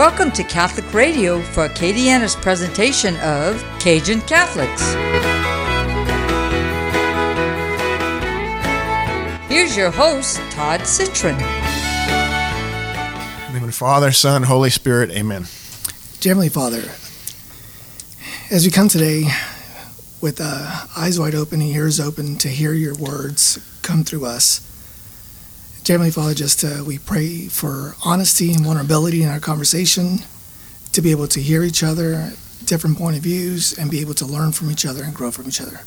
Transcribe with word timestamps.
Welcome 0.00 0.32
to 0.32 0.44
Catholic 0.44 0.94
Radio 0.94 1.42
for 1.42 1.68
Acadiana's 1.68 2.34
presentation 2.34 3.18
of 3.18 3.62
Cajun 3.80 4.22
Catholics. 4.22 4.94
Here's 9.46 9.76
your 9.76 9.90
host, 9.90 10.38
Todd 10.52 10.86
Citron. 10.86 11.34
In 11.34 11.40
the 13.42 13.50
name 13.52 13.62
of 13.62 13.66
the 13.66 13.72
Father, 13.72 14.10
Son, 14.10 14.44
Holy 14.44 14.70
Spirit, 14.70 15.10
amen. 15.10 15.44
Dear 16.20 16.30
Heavenly 16.30 16.48
Father, 16.48 16.80
as 18.50 18.64
we 18.64 18.70
come 18.70 18.88
today 18.88 19.24
with 20.22 20.40
uh, 20.40 20.86
eyes 20.96 21.20
wide 21.20 21.34
open 21.34 21.60
and 21.60 21.68
ears 21.68 22.00
open 22.00 22.38
to 22.38 22.48
hear 22.48 22.72
your 22.72 22.94
words 22.94 23.58
come 23.82 24.04
through 24.04 24.24
us, 24.24 24.66
Dear 25.82 25.94
Heavenly 25.94 26.10
Father, 26.10 26.34
just 26.34 26.62
uh, 26.62 26.84
we 26.86 26.98
pray 26.98 27.48
for 27.48 27.96
honesty 28.04 28.52
and 28.52 28.60
vulnerability 28.60 29.22
in 29.22 29.30
our 29.30 29.40
conversation, 29.40 30.18
to 30.92 31.00
be 31.00 31.10
able 31.10 31.26
to 31.28 31.40
hear 31.40 31.62
each 31.62 31.82
other, 31.82 32.32
different 32.66 32.98
point 32.98 33.16
of 33.16 33.22
views, 33.22 33.72
and 33.78 33.90
be 33.90 34.00
able 34.00 34.12
to 34.14 34.26
learn 34.26 34.52
from 34.52 34.70
each 34.70 34.84
other 34.84 35.02
and 35.02 35.14
grow 35.14 35.30
from 35.30 35.48
each 35.48 35.60
other. 35.60 35.80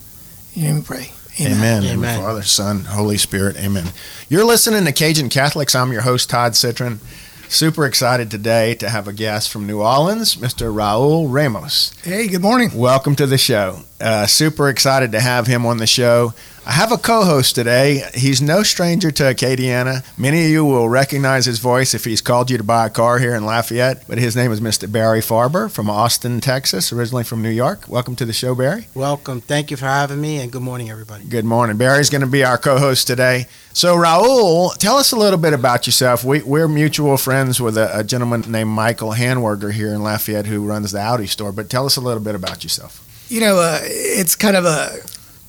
In 0.55 0.63
your 0.63 0.71
name 0.71 0.81
we 0.81 0.85
pray. 0.85 1.11
Amen. 1.39 1.83
amen. 1.83 2.19
Father, 2.19 2.41
Son, 2.41 2.85
Holy 2.85 3.17
Spirit, 3.17 3.55
amen. 3.57 3.85
You're 4.29 4.45
listening 4.45 4.83
to 4.85 4.91
Cajun 4.91 5.29
Catholics. 5.29 5.75
I'm 5.75 5.93
your 5.93 6.01
host, 6.01 6.27
Todd 6.27 6.55
Citron. 6.55 6.99
Super 7.47 7.85
excited 7.85 8.31
today 8.31 8.73
to 8.75 8.89
have 8.89 9.07
a 9.07 9.13
guest 9.13 9.51
from 9.51 9.67
New 9.67 9.81
Orleans, 9.81 10.37
Mr. 10.37 10.73
Raul 10.73 11.27
Ramos. 11.29 11.93
Hey, 12.03 12.27
good 12.27 12.41
morning. 12.41 12.71
Welcome 12.73 13.15
to 13.17 13.27
the 13.27 13.37
show. 13.37 13.81
Uh, 14.01 14.25
super 14.25 14.69
excited 14.69 15.11
to 15.11 15.19
have 15.19 15.45
him 15.45 15.67
on 15.67 15.77
the 15.77 15.85
show. 15.85 16.33
I 16.65 16.71
have 16.71 16.93
a 16.93 16.97
co 16.97 17.25
host 17.25 17.55
today. 17.55 18.09
He's 18.13 18.41
no 18.41 18.63
stranger 18.63 19.11
to 19.11 19.23
Acadiana. 19.23 20.05
Many 20.17 20.45
of 20.45 20.49
you 20.49 20.63
will 20.63 20.87
recognize 20.87 21.45
his 21.45 21.59
voice 21.59 21.93
if 21.93 22.05
he's 22.05 22.21
called 22.21 22.49
you 22.49 22.57
to 22.57 22.63
buy 22.63 22.85
a 22.85 22.89
car 22.89 23.19
here 23.19 23.35
in 23.35 23.45
Lafayette. 23.45 24.07
But 24.07 24.17
his 24.17 24.33
name 24.33 24.49
is 24.49 24.61
Mr. 24.61 24.89
Barry 24.89 25.19
Farber 25.19 25.69
from 25.69 25.89
Austin, 25.89 26.39
Texas, 26.39 26.93
originally 26.93 27.25
from 27.25 27.41
New 27.41 27.49
York. 27.49 27.89
Welcome 27.89 28.15
to 28.15 28.23
the 28.23 28.31
show, 28.31 28.55
Barry. 28.55 28.87
Welcome. 28.93 29.41
Thank 29.41 29.71
you 29.71 29.77
for 29.77 29.87
having 29.87 30.21
me, 30.21 30.37
and 30.37 30.53
good 30.53 30.61
morning, 30.61 30.89
everybody. 30.89 31.25
Good 31.25 31.43
morning. 31.43 31.75
Barry's 31.75 32.09
going 32.09 32.21
to 32.21 32.27
be 32.27 32.45
our 32.45 32.57
co 32.57 32.77
host 32.77 33.07
today. 33.07 33.47
So, 33.73 33.97
Raul, 33.97 34.73
tell 34.77 34.95
us 34.95 35.11
a 35.11 35.17
little 35.17 35.39
bit 35.39 35.51
about 35.51 35.85
yourself. 35.85 36.23
We, 36.23 36.61
are 36.61 36.69
mutual 36.69 37.17
friends 37.17 37.59
with 37.59 37.77
a, 37.77 37.99
a, 37.99 38.03
gentleman 38.05 38.49
named 38.49 38.69
Michael 38.69 39.11
Hanwerger 39.11 39.73
here 39.73 39.89
in 39.89 40.01
Lafayette 40.01 40.45
who 40.45 40.65
runs 40.65 40.93
the 40.93 41.01
Audi 41.01 41.27
store. 41.27 41.51
But 41.51 41.69
tell 41.69 41.85
us 41.85 41.97
a 41.97 42.01
little 42.01 42.23
bit 42.23 42.35
about 42.35 42.63
yourself. 42.63 43.01
You 43.27 43.41
know, 43.41 43.59
uh, 43.59 43.79
it's 43.81 44.35
kind 44.37 44.55
of 44.55 44.63
a 44.63 44.99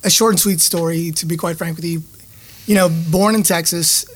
a 0.05 0.11
short 0.11 0.33
and 0.33 0.41
sweet 0.41 0.61
story, 0.61 1.11
to 1.13 1.27
be 1.27 1.37
quite 1.37 1.57
frank 1.57 1.77
with 1.77 1.85
you. 1.85 2.03
You 2.67 2.75
know, 2.75 2.89
born 3.11 3.35
in 3.35 3.43
Texas, 3.43 4.07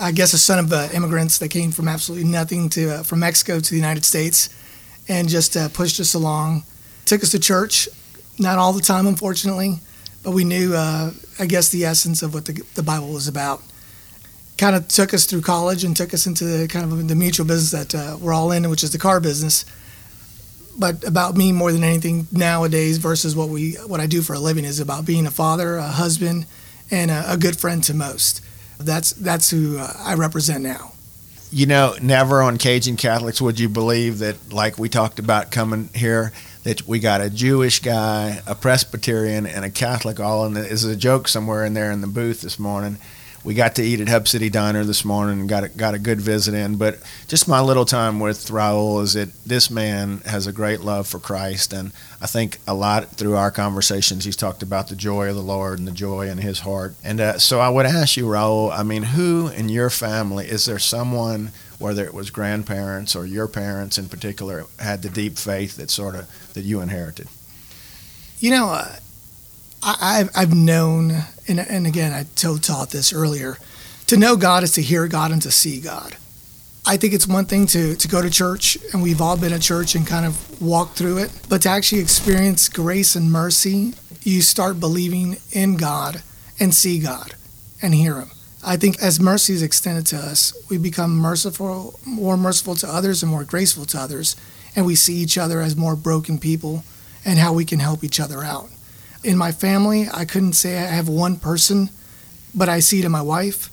I 0.00 0.10
guess 0.10 0.32
a 0.32 0.38
son 0.38 0.58
of 0.58 0.72
uh, 0.72 0.88
immigrants 0.92 1.38
that 1.38 1.48
came 1.48 1.70
from 1.70 1.86
absolutely 1.86 2.28
nothing 2.28 2.68
to 2.70 2.96
uh, 2.96 3.02
from 3.02 3.20
Mexico 3.20 3.60
to 3.60 3.70
the 3.70 3.76
United 3.76 4.04
States, 4.04 4.48
and 5.08 5.28
just 5.28 5.56
uh, 5.56 5.68
pushed 5.68 6.00
us 6.00 6.14
along. 6.14 6.64
Took 7.04 7.22
us 7.22 7.30
to 7.30 7.38
church, 7.38 7.88
not 8.38 8.58
all 8.58 8.72
the 8.72 8.82
time, 8.82 9.06
unfortunately, 9.06 9.76
but 10.22 10.32
we 10.32 10.44
knew, 10.44 10.74
uh, 10.74 11.12
I 11.38 11.46
guess, 11.46 11.70
the 11.70 11.84
essence 11.84 12.22
of 12.22 12.34
what 12.34 12.44
the, 12.44 12.62
the 12.74 12.82
Bible 12.82 13.12
was 13.12 13.28
about. 13.28 13.62
Kind 14.58 14.76
of 14.76 14.88
took 14.88 15.14
us 15.14 15.24
through 15.24 15.42
college 15.42 15.84
and 15.84 15.96
took 15.96 16.12
us 16.12 16.26
into 16.26 16.44
the 16.44 16.68
kind 16.68 16.84
of 16.84 17.08
the 17.08 17.14
mutual 17.14 17.46
business 17.46 17.70
that 17.70 17.94
uh, 17.94 18.16
we're 18.18 18.34
all 18.34 18.50
in, 18.52 18.68
which 18.68 18.82
is 18.82 18.90
the 18.90 18.98
car 18.98 19.20
business 19.20 19.64
but 20.78 21.04
about 21.04 21.36
me 21.36 21.52
more 21.52 21.72
than 21.72 21.82
anything 21.82 22.26
nowadays 22.30 22.98
versus 22.98 23.34
what 23.34 23.48
we 23.48 23.72
what 23.86 24.00
I 24.00 24.06
do 24.06 24.22
for 24.22 24.34
a 24.34 24.38
living 24.38 24.64
is 24.64 24.80
about 24.80 25.04
being 25.04 25.26
a 25.26 25.30
father, 25.30 25.76
a 25.76 25.82
husband, 25.82 26.46
and 26.90 27.10
a, 27.10 27.32
a 27.32 27.36
good 27.36 27.58
friend 27.58 27.82
to 27.84 27.94
most. 27.94 28.40
That's 28.78 29.12
that's 29.12 29.50
who 29.50 29.78
uh, 29.78 29.92
I 29.98 30.14
represent 30.14 30.62
now. 30.62 30.92
You 31.50 31.66
know, 31.66 31.94
never 32.00 32.42
on 32.42 32.58
Cajun 32.58 32.96
Catholics 32.96 33.40
would 33.40 33.58
you 33.58 33.70
believe 33.70 34.18
that, 34.18 34.52
like 34.52 34.78
we 34.78 34.90
talked 34.90 35.18
about 35.18 35.50
coming 35.50 35.88
here, 35.94 36.30
that 36.62 36.86
we 36.86 36.98
got 36.98 37.22
a 37.22 37.30
Jewish 37.30 37.80
guy, 37.80 38.42
a 38.46 38.54
Presbyterian, 38.54 39.46
and 39.46 39.64
a 39.64 39.70
Catholic 39.70 40.20
all 40.20 40.44
in 40.44 40.54
the. 40.54 40.66
Is 40.66 40.84
a 40.84 40.94
joke 40.94 41.26
somewhere 41.26 41.64
in 41.64 41.74
there 41.74 41.90
in 41.90 42.02
the 42.02 42.06
booth 42.06 42.42
this 42.42 42.58
morning 42.58 42.98
we 43.48 43.54
got 43.54 43.76
to 43.76 43.82
eat 43.82 43.98
at 43.98 44.10
Hub 44.10 44.28
City 44.28 44.50
Diner 44.50 44.84
this 44.84 45.06
morning 45.06 45.40
and 45.40 45.48
got 45.48 45.64
a, 45.64 45.68
got 45.70 45.94
a 45.94 45.98
good 45.98 46.20
visit 46.20 46.52
in. 46.52 46.76
But 46.76 46.98
just 47.28 47.48
my 47.48 47.62
little 47.62 47.86
time 47.86 48.20
with 48.20 48.48
Raul 48.48 49.02
is 49.02 49.14
that 49.14 49.30
this 49.44 49.70
man 49.70 50.18
has 50.26 50.46
a 50.46 50.52
great 50.52 50.80
love 50.80 51.06
for 51.06 51.18
Christ, 51.18 51.72
and 51.72 51.92
I 52.20 52.26
think 52.26 52.58
a 52.66 52.74
lot 52.74 53.08
through 53.12 53.36
our 53.36 53.50
conversations 53.50 54.26
he's 54.26 54.36
talked 54.36 54.62
about 54.62 54.88
the 54.88 54.96
joy 54.96 55.30
of 55.30 55.34
the 55.34 55.40
Lord 55.40 55.78
and 55.78 55.88
the 55.88 55.92
joy 55.92 56.28
in 56.28 56.36
his 56.36 56.60
heart. 56.60 56.94
And 57.02 57.22
uh, 57.22 57.38
so 57.38 57.58
I 57.58 57.70
would 57.70 57.86
ask 57.86 58.18
you, 58.18 58.26
Raul, 58.26 58.70
I 58.70 58.82
mean, 58.82 59.02
who 59.02 59.48
in 59.48 59.70
your 59.70 59.88
family 59.88 60.46
is 60.46 60.66
there 60.66 60.78
someone? 60.78 61.52
Whether 61.78 62.04
it 62.04 62.12
was 62.12 62.28
grandparents 62.28 63.16
or 63.16 63.24
your 63.24 63.48
parents 63.48 63.96
in 63.96 64.10
particular, 64.10 64.66
had 64.78 65.00
the 65.00 65.08
deep 65.08 65.38
faith 65.38 65.76
that 65.76 65.88
sort 65.88 66.16
of 66.16 66.28
that 66.52 66.64
you 66.64 66.82
inherited. 66.82 67.28
You 68.40 68.50
know, 68.50 68.68
uh, 68.68 68.96
I, 69.82 70.18
have 70.18 70.30
I've 70.34 70.54
known, 70.54 71.12
and, 71.46 71.60
and 71.60 71.86
again, 71.86 72.12
I 72.12 72.24
taught 72.34 72.90
this 72.90 73.12
earlier, 73.12 73.58
to 74.08 74.16
know 74.16 74.36
God 74.36 74.62
is 74.62 74.72
to 74.72 74.82
hear 74.82 75.06
God 75.06 75.30
and 75.30 75.42
to 75.42 75.50
see 75.50 75.80
God. 75.80 76.16
I 76.86 76.96
think 76.96 77.12
it's 77.12 77.26
one 77.26 77.44
thing 77.44 77.66
to, 77.68 77.94
to 77.96 78.08
go 78.08 78.22
to 78.22 78.30
church, 78.30 78.78
and 78.92 79.02
we've 79.02 79.20
all 79.20 79.36
been 79.36 79.52
at 79.52 79.60
church 79.60 79.94
and 79.94 80.06
kind 80.06 80.24
of 80.24 80.60
walked 80.62 80.96
through 80.96 81.18
it, 81.18 81.30
but 81.48 81.62
to 81.62 81.68
actually 81.68 82.00
experience 82.00 82.68
grace 82.68 83.14
and 83.14 83.30
mercy, 83.30 83.94
you 84.22 84.40
start 84.40 84.80
believing 84.80 85.36
in 85.52 85.76
God 85.76 86.22
and 86.58 86.74
see 86.74 86.98
God 86.98 87.34
and 87.82 87.94
hear 87.94 88.14
Him. 88.14 88.30
I 88.64 88.76
think 88.76 89.00
as 89.00 89.20
mercy 89.20 89.52
is 89.52 89.62
extended 89.62 90.06
to 90.06 90.16
us, 90.16 90.52
we 90.68 90.78
become 90.78 91.16
merciful, 91.16 92.00
more 92.04 92.36
merciful 92.36 92.74
to 92.76 92.88
others 92.88 93.22
and 93.22 93.30
more 93.30 93.44
graceful 93.44 93.84
to 93.86 93.98
others, 93.98 94.34
and 94.74 94.86
we 94.86 94.94
see 94.94 95.14
each 95.14 95.38
other 95.38 95.60
as 95.60 95.76
more 95.76 95.94
broken 95.94 96.38
people 96.38 96.84
and 97.24 97.38
how 97.38 97.52
we 97.52 97.64
can 97.64 97.78
help 97.78 98.02
each 98.02 98.18
other 98.18 98.42
out. 98.42 98.70
In 99.24 99.36
my 99.36 99.52
family, 99.52 100.06
I 100.12 100.24
couldn't 100.24 100.52
say 100.52 100.78
I 100.78 100.86
have 100.86 101.08
one 101.08 101.36
person, 101.36 101.90
but 102.54 102.68
I 102.68 102.80
see 102.80 103.00
it 103.00 103.04
in 103.04 103.12
my 103.12 103.22
wife. 103.22 103.70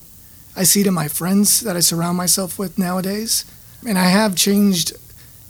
I 0.55 0.63
see 0.63 0.81
it 0.81 0.87
in 0.87 0.93
my 0.93 1.07
friends 1.07 1.61
that 1.61 1.75
I 1.75 1.81
surround 1.81 2.17
myself 2.17 2.57
with 2.57 2.77
nowadays. 2.77 3.45
And 3.87 3.97
I 3.97 4.05
have 4.05 4.35
changed 4.35 4.93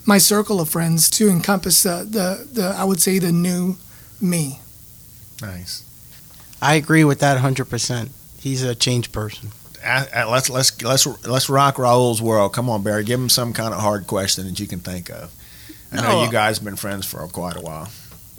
my 0.05 0.17
circle 0.17 0.59
of 0.59 0.69
friends 0.69 1.09
to 1.11 1.29
encompass 1.29 1.83
the, 1.83 2.05
the, 2.09 2.47
the 2.51 2.75
I 2.77 2.83
would 2.83 3.01
say, 3.01 3.19
the 3.19 3.31
new 3.31 3.77
me. 4.19 4.59
Nice. 5.41 5.83
I 6.61 6.75
agree 6.75 7.03
with 7.03 7.19
that 7.19 7.41
100%. 7.41 8.09
He's 8.39 8.63
a 8.63 8.75
changed 8.75 9.11
person. 9.11 9.51
Uh, 9.83 10.05
uh, 10.15 10.29
let's 10.29 10.49
let's 10.49 10.81
let's 10.81 11.05
let's 11.27 11.47
rock 11.47 11.77
Raul's 11.77 12.19
world. 12.19 12.53
Come 12.53 12.69
on, 12.69 12.81
Barry. 12.81 13.03
Give 13.03 13.19
him 13.19 13.29
some 13.29 13.53
kind 13.53 13.71
of 13.71 13.79
hard 13.79 14.07
question 14.07 14.47
that 14.47 14.59
you 14.59 14.65
can 14.65 14.79
think 14.79 15.11
of. 15.11 15.31
I 15.91 15.97
know 15.97 16.11
no. 16.13 16.23
you 16.23 16.31
guys 16.31 16.57
have 16.57 16.65
been 16.65 16.75
friends 16.75 17.05
for 17.05 17.19
quite 17.27 17.55
a 17.55 17.61
while. 17.61 17.89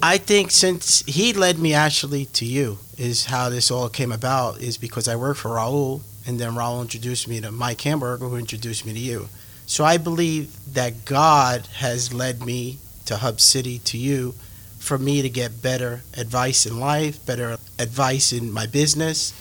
I 0.02 0.18
think 0.18 0.50
since 0.50 1.02
he 1.06 1.32
led 1.32 1.58
me 1.58 1.72
actually 1.72 2.26
to 2.26 2.44
you 2.44 2.78
is 2.98 3.26
how 3.26 3.48
this 3.48 3.70
all 3.70 3.88
came 3.88 4.12
about 4.12 4.60
is 4.60 4.76
because 4.76 5.08
I 5.08 5.16
worked 5.16 5.40
for 5.40 5.50
Raul 5.50 6.02
and 6.26 6.38
then 6.38 6.52
Raul 6.52 6.82
introduced 6.82 7.28
me 7.28 7.40
to 7.40 7.50
Mike 7.50 7.80
Hamburger 7.80 8.26
who 8.26 8.36
introduced 8.36 8.84
me 8.84 8.92
to 8.92 8.98
you. 8.98 9.28
So 9.66 9.84
I 9.84 9.96
believe 9.96 10.74
that 10.74 11.04
God 11.04 11.66
has 11.78 12.12
led 12.12 12.44
me 12.44 12.78
to 13.06 13.16
Hub 13.16 13.40
City 13.40 13.78
to 13.80 13.98
you 13.98 14.34
for 14.78 14.98
me 14.98 15.22
to 15.22 15.28
get 15.30 15.62
better 15.62 16.02
advice 16.16 16.66
in 16.66 16.78
life, 16.78 17.24
better 17.24 17.56
advice 17.78 18.32
in 18.32 18.52
my 18.52 18.66
business. 18.66 19.32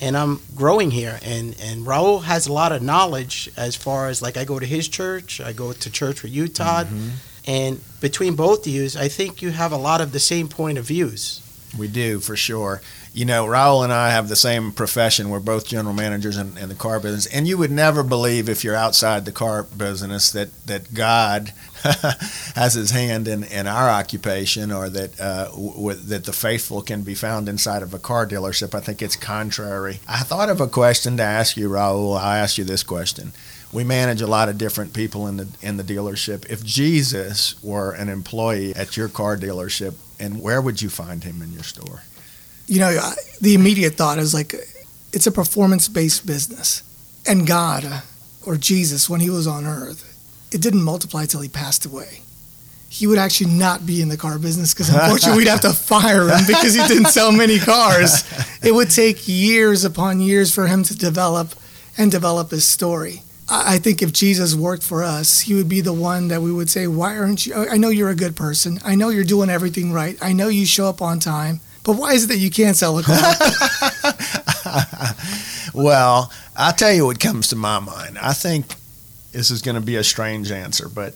And 0.00 0.16
I'm 0.16 0.40
growing 0.56 0.90
here 0.90 1.20
and, 1.22 1.54
and 1.60 1.86
Raul 1.86 2.22
has 2.24 2.46
a 2.46 2.52
lot 2.52 2.72
of 2.72 2.82
knowledge 2.82 3.50
as 3.56 3.76
far 3.76 4.08
as 4.08 4.22
like 4.22 4.36
I 4.36 4.44
go 4.44 4.58
to 4.58 4.66
his 4.66 4.88
church, 4.88 5.40
I 5.40 5.52
go 5.52 5.72
to 5.72 5.90
church 5.90 6.22
with 6.22 6.32
you, 6.32 6.48
Todd. 6.48 6.86
Mm-hmm 6.86 7.10
and 7.46 7.80
between 8.02 8.34
both 8.34 8.66
of 8.66 8.72
you, 8.72 8.88
I 8.98 9.08
think 9.08 9.40
you 9.40 9.52
have 9.52 9.72
a 9.72 9.76
lot 9.76 10.00
of 10.00 10.12
the 10.12 10.18
same 10.18 10.48
point 10.48 10.76
of 10.76 10.84
views. 10.84 11.40
We 11.78 11.88
do, 11.88 12.18
for 12.20 12.36
sure. 12.36 12.82
You 13.14 13.24
know, 13.24 13.46
Raul 13.46 13.84
and 13.84 13.92
I 13.92 14.10
have 14.10 14.28
the 14.28 14.36
same 14.36 14.72
profession. 14.72 15.30
We're 15.30 15.40
both 15.40 15.66
general 15.66 15.94
managers 15.94 16.36
in, 16.36 16.58
in, 16.58 16.68
the 16.68 16.74
car 16.74 17.00
business. 17.00 17.26
And 17.26 17.46
you 17.46 17.56
would 17.56 17.70
never 17.70 18.02
believe 18.02 18.48
if 18.48 18.64
you're 18.64 18.74
outside 18.74 19.24
the 19.24 19.32
car 19.32 19.62
business 19.62 20.32
that, 20.32 20.50
that 20.66 20.92
God 20.92 21.52
has 22.54 22.74
his 22.74 22.90
hand 22.90 23.28
in, 23.28 23.44
in 23.44 23.66
our 23.66 23.88
occupation 23.88 24.70
or 24.72 24.90
that, 24.90 25.18
uh, 25.18 25.46
w- 25.50 25.94
that 25.94 26.24
the 26.24 26.32
faithful 26.32 26.82
can 26.82 27.02
be 27.02 27.14
found 27.14 27.48
inside 27.48 27.82
of 27.82 27.94
a 27.94 27.98
car 27.98 28.26
dealership. 28.26 28.74
I 28.74 28.80
think 28.80 29.00
it's 29.00 29.16
contrary. 29.16 30.00
I 30.08 30.18
thought 30.18 30.50
of 30.50 30.60
a 30.60 30.66
question 30.66 31.16
to 31.18 31.22
ask 31.22 31.56
you, 31.56 31.70
Raul. 31.70 32.18
I'll 32.18 32.42
ask 32.42 32.58
you 32.58 32.64
this 32.64 32.82
question 32.82 33.32
we 33.72 33.84
manage 33.84 34.20
a 34.20 34.26
lot 34.26 34.48
of 34.48 34.58
different 34.58 34.92
people 34.92 35.26
in 35.26 35.38
the 35.38 35.48
in 35.62 35.76
the 35.78 35.82
dealership. 35.82 36.48
If 36.50 36.64
Jesus 36.64 37.60
were 37.62 37.92
an 37.92 38.08
employee 38.08 38.74
at 38.74 38.96
your 38.96 39.08
car 39.08 39.36
dealership, 39.36 39.94
and 40.20 40.40
where 40.40 40.60
would 40.60 40.82
you 40.82 40.90
find 40.90 41.24
him 41.24 41.42
in 41.42 41.52
your 41.52 41.62
store? 41.62 42.02
You 42.66 42.80
know, 42.80 43.12
the 43.40 43.54
immediate 43.54 43.94
thought 43.94 44.18
is 44.18 44.34
like 44.34 44.54
it's 45.12 45.26
a 45.26 45.32
performance 45.32 45.88
based 45.88 46.26
business, 46.26 46.82
and 47.26 47.46
God 47.46 47.84
uh, 47.84 48.00
or 48.46 48.56
Jesus 48.56 49.08
when 49.08 49.20
he 49.20 49.30
was 49.30 49.46
on 49.46 49.64
earth, 49.64 50.08
it 50.52 50.60
didn't 50.60 50.82
multiply 50.82 51.24
till 51.24 51.40
he 51.40 51.48
passed 51.48 51.86
away. 51.86 52.20
He 52.90 53.06
would 53.06 53.18
actually 53.18 53.54
not 53.54 53.86
be 53.86 54.02
in 54.02 54.10
the 54.10 54.18
car 54.18 54.38
business 54.38 54.74
because 54.74 54.90
unfortunately 54.90 55.38
we'd 55.38 55.48
have 55.48 55.62
to 55.62 55.72
fire 55.72 56.28
him 56.28 56.40
because 56.46 56.74
he 56.74 56.86
didn't 56.86 57.06
sell 57.06 57.32
many 57.32 57.58
cars. 57.58 58.22
It 58.62 58.74
would 58.74 58.90
take 58.90 59.26
years 59.26 59.82
upon 59.86 60.20
years 60.20 60.54
for 60.54 60.66
him 60.66 60.82
to 60.84 60.94
develop 60.94 61.54
and 61.96 62.10
develop 62.10 62.50
his 62.50 62.66
story 62.66 63.22
I 63.48 63.78
think 63.78 64.02
if 64.02 64.12
Jesus 64.12 64.54
worked 64.54 64.82
for 64.82 65.02
us, 65.02 65.40
he 65.40 65.54
would 65.54 65.68
be 65.68 65.80
the 65.80 65.92
one 65.92 66.28
that 66.28 66.40
we 66.42 66.52
would 66.52 66.70
say, 66.70 66.86
Why 66.86 67.16
aren't 67.18 67.44
you? 67.44 67.54
I 67.54 67.76
know 67.76 67.88
you're 67.90 68.10
a 68.10 68.14
good 68.14 68.36
person. 68.36 68.78
I 68.84 68.94
know 68.94 69.08
you're 69.10 69.24
doing 69.24 69.50
everything 69.50 69.92
right. 69.92 70.16
I 70.22 70.32
know 70.32 70.48
you 70.48 70.64
show 70.64 70.86
up 70.86 71.02
on 71.02 71.18
time. 71.18 71.60
But 71.84 71.96
why 71.96 72.12
is 72.12 72.24
it 72.24 72.28
that 72.28 72.38
you 72.38 72.50
can't 72.50 72.76
sell 72.76 72.98
a 72.98 73.02
car? 73.02 73.18
Well, 75.74 76.30
I'll 76.56 76.72
tell 76.72 76.92
you 76.92 77.06
what 77.06 77.18
comes 77.18 77.48
to 77.48 77.56
my 77.56 77.78
mind. 77.78 78.18
I 78.18 78.34
think 78.34 78.74
this 79.32 79.50
is 79.50 79.62
going 79.62 79.76
to 79.76 79.80
be 79.80 79.96
a 79.96 80.04
strange 80.04 80.50
answer, 80.50 80.88
but 80.88 81.14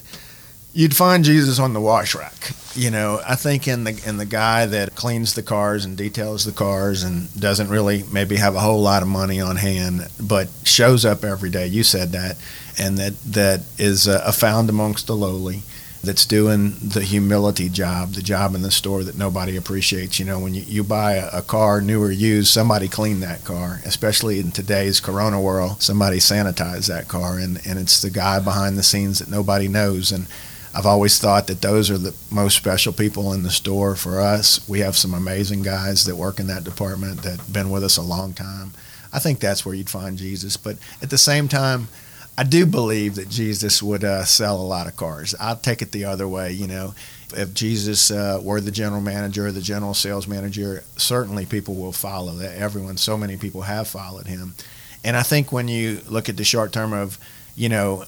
you'd 0.76 0.94
find 0.94 1.24
Jesus 1.24 1.58
on 1.58 1.72
the 1.72 1.80
wash 1.80 2.14
rack. 2.14 2.52
You 2.74 2.90
know, 2.90 3.22
I 3.26 3.34
think 3.34 3.66
in 3.66 3.84
the 3.84 4.00
in 4.06 4.18
the 4.18 4.26
guy 4.26 4.66
that 4.66 4.94
cleans 4.94 5.32
the 5.32 5.42
cars 5.42 5.86
and 5.86 5.96
details 5.96 6.44
the 6.44 6.52
cars 6.52 7.02
and 7.02 7.32
doesn't 7.40 7.70
really 7.70 8.04
maybe 8.12 8.36
have 8.36 8.54
a 8.54 8.60
whole 8.60 8.82
lot 8.82 9.02
of 9.02 9.08
money 9.08 9.40
on 9.40 9.56
hand, 9.56 10.06
but 10.20 10.48
shows 10.64 11.06
up 11.06 11.24
every 11.24 11.48
day. 11.48 11.66
You 11.66 11.82
said 11.82 12.12
that, 12.12 12.36
and 12.78 12.98
that 12.98 13.14
that 13.24 13.62
is 13.78 14.06
found 14.36 14.68
amongst 14.68 15.06
the 15.06 15.16
lowly. 15.16 15.62
That's 16.04 16.26
doing 16.26 16.76
the 16.80 17.00
humility 17.00 17.68
job, 17.68 18.12
the 18.12 18.22
job 18.22 18.54
in 18.54 18.62
the 18.62 18.70
store 18.70 19.02
that 19.02 19.16
nobody 19.18 19.56
appreciates. 19.56 20.20
You 20.20 20.26
know, 20.26 20.38
when 20.38 20.54
you, 20.54 20.62
you 20.62 20.84
buy 20.84 21.14
a, 21.14 21.38
a 21.38 21.42
car, 21.42 21.80
new 21.80 22.00
or 22.00 22.12
used, 22.12 22.48
somebody 22.48 22.86
cleaned 22.86 23.24
that 23.24 23.44
car, 23.44 23.80
especially 23.84 24.38
in 24.38 24.52
today's 24.52 25.00
corona 25.00 25.40
world, 25.40 25.82
somebody 25.82 26.18
sanitized 26.18 26.86
that 26.86 27.08
car, 27.08 27.38
and, 27.38 27.60
and 27.66 27.80
it's 27.80 28.00
the 28.00 28.10
guy 28.10 28.38
behind 28.38 28.78
the 28.78 28.84
scenes 28.84 29.18
that 29.18 29.28
nobody 29.28 29.66
knows. 29.66 30.12
And 30.12 30.28
I've 30.76 30.84
always 30.84 31.18
thought 31.18 31.46
that 31.46 31.62
those 31.62 31.90
are 31.90 31.96
the 31.96 32.14
most 32.30 32.54
special 32.54 32.92
people 32.92 33.32
in 33.32 33.42
the 33.42 33.50
store 33.50 33.96
for 33.96 34.20
us. 34.20 34.68
We 34.68 34.80
have 34.80 34.94
some 34.94 35.14
amazing 35.14 35.62
guys 35.62 36.04
that 36.04 36.16
work 36.16 36.38
in 36.38 36.48
that 36.48 36.64
department 36.64 37.22
that 37.22 37.38
have 37.38 37.52
been 37.52 37.70
with 37.70 37.82
us 37.82 37.96
a 37.96 38.02
long 38.02 38.34
time. 38.34 38.72
I 39.10 39.18
think 39.18 39.40
that's 39.40 39.64
where 39.64 39.74
you'd 39.74 39.88
find 39.88 40.18
Jesus. 40.18 40.58
But 40.58 40.76
at 41.00 41.08
the 41.08 41.16
same 41.16 41.48
time, 41.48 41.88
I 42.36 42.44
do 42.44 42.66
believe 42.66 43.14
that 43.14 43.30
Jesus 43.30 43.82
would 43.82 44.04
uh, 44.04 44.26
sell 44.26 44.60
a 44.60 44.62
lot 44.62 44.86
of 44.86 44.96
cars. 44.96 45.34
I'll 45.40 45.56
take 45.56 45.80
it 45.80 45.92
the 45.92 46.04
other 46.04 46.28
way. 46.28 46.52
You 46.52 46.66
know, 46.66 46.94
if 47.34 47.54
Jesus 47.54 48.10
uh, 48.10 48.38
were 48.42 48.60
the 48.60 48.70
general 48.70 49.00
manager, 49.00 49.50
the 49.50 49.62
general 49.62 49.94
sales 49.94 50.28
manager, 50.28 50.84
certainly 50.98 51.46
people 51.46 51.74
will 51.74 51.92
follow 51.92 52.32
that. 52.34 52.58
Everyone, 52.58 52.98
so 52.98 53.16
many 53.16 53.38
people 53.38 53.62
have 53.62 53.88
followed 53.88 54.26
him. 54.26 54.54
And 55.02 55.16
I 55.16 55.22
think 55.22 55.52
when 55.52 55.68
you 55.68 56.02
look 56.06 56.28
at 56.28 56.36
the 56.36 56.44
short 56.44 56.74
term 56.74 56.92
of, 56.92 57.18
you 57.56 57.70
know, 57.70 58.04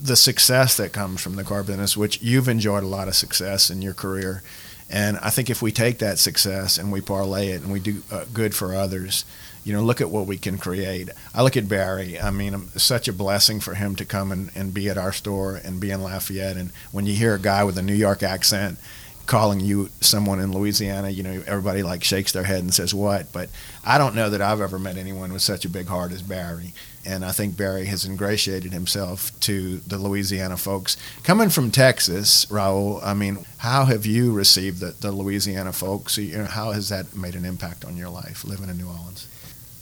the 0.00 0.16
success 0.16 0.76
that 0.76 0.92
comes 0.92 1.20
from 1.20 1.36
the 1.36 1.44
car 1.44 1.62
business, 1.62 1.96
which 1.96 2.22
you've 2.22 2.48
enjoyed 2.48 2.84
a 2.84 2.88
lot 2.88 3.08
of 3.08 3.14
success 3.14 3.70
in 3.70 3.82
your 3.82 3.94
career. 3.94 4.42
And 4.88 5.18
I 5.18 5.30
think 5.30 5.50
if 5.50 5.62
we 5.62 5.72
take 5.72 5.98
that 5.98 6.18
success 6.18 6.78
and 6.78 6.92
we 6.92 7.00
parlay 7.00 7.48
it 7.48 7.62
and 7.62 7.72
we 7.72 7.80
do 7.80 8.02
uh, 8.10 8.24
good 8.32 8.54
for 8.54 8.74
others, 8.74 9.24
you 9.64 9.72
know, 9.72 9.82
look 9.82 10.00
at 10.00 10.10
what 10.10 10.26
we 10.26 10.38
can 10.38 10.58
create. 10.58 11.10
I 11.34 11.42
look 11.42 11.56
at 11.56 11.68
Barry. 11.68 12.20
I 12.20 12.30
mean, 12.30 12.68
such 12.76 13.08
a 13.08 13.12
blessing 13.12 13.58
for 13.58 13.74
him 13.74 13.96
to 13.96 14.04
come 14.04 14.30
and, 14.30 14.50
and 14.54 14.72
be 14.72 14.88
at 14.88 14.96
our 14.96 15.12
store 15.12 15.56
and 15.56 15.80
be 15.80 15.90
in 15.90 16.02
Lafayette. 16.02 16.56
And 16.56 16.70
when 16.92 17.04
you 17.04 17.14
hear 17.14 17.34
a 17.34 17.40
guy 17.40 17.64
with 17.64 17.76
a 17.76 17.82
New 17.82 17.94
York 17.94 18.22
accent 18.22 18.78
calling 19.26 19.60
you 19.60 19.90
someone 20.00 20.40
in 20.40 20.52
Louisiana, 20.52 21.10
you 21.10 21.22
know, 21.22 21.42
everybody 21.46 21.82
like 21.82 22.04
shakes 22.04 22.32
their 22.32 22.44
head 22.44 22.60
and 22.60 22.72
says, 22.72 22.94
What? 22.94 23.32
But 23.32 23.48
I 23.84 23.98
don't 23.98 24.14
know 24.14 24.30
that 24.30 24.40
I've 24.40 24.60
ever 24.60 24.78
met 24.78 24.96
anyone 24.96 25.32
with 25.32 25.42
such 25.42 25.64
a 25.64 25.68
big 25.68 25.86
heart 25.86 26.12
as 26.12 26.22
Barry. 26.22 26.72
And 27.04 27.24
I 27.24 27.30
think 27.30 27.56
Barry 27.56 27.86
has 27.86 28.04
ingratiated 28.04 28.72
himself 28.72 29.30
to 29.40 29.78
the 29.78 29.96
Louisiana 29.96 30.56
folks. 30.56 30.96
Coming 31.22 31.50
from 31.50 31.70
Texas, 31.70 32.46
Raul, 32.46 33.00
I 33.04 33.14
mean, 33.14 33.44
how 33.58 33.84
have 33.84 34.06
you 34.06 34.32
received 34.32 34.80
the, 34.80 34.92
the 35.00 35.12
Louisiana 35.12 35.72
folks? 35.72 36.18
You 36.18 36.38
know, 36.38 36.44
how 36.46 36.72
has 36.72 36.88
that 36.88 37.14
made 37.14 37.36
an 37.36 37.44
impact 37.44 37.84
on 37.84 37.96
your 37.96 38.08
life 38.08 38.44
living 38.44 38.68
in 38.68 38.78
New 38.78 38.88
Orleans? 38.88 39.28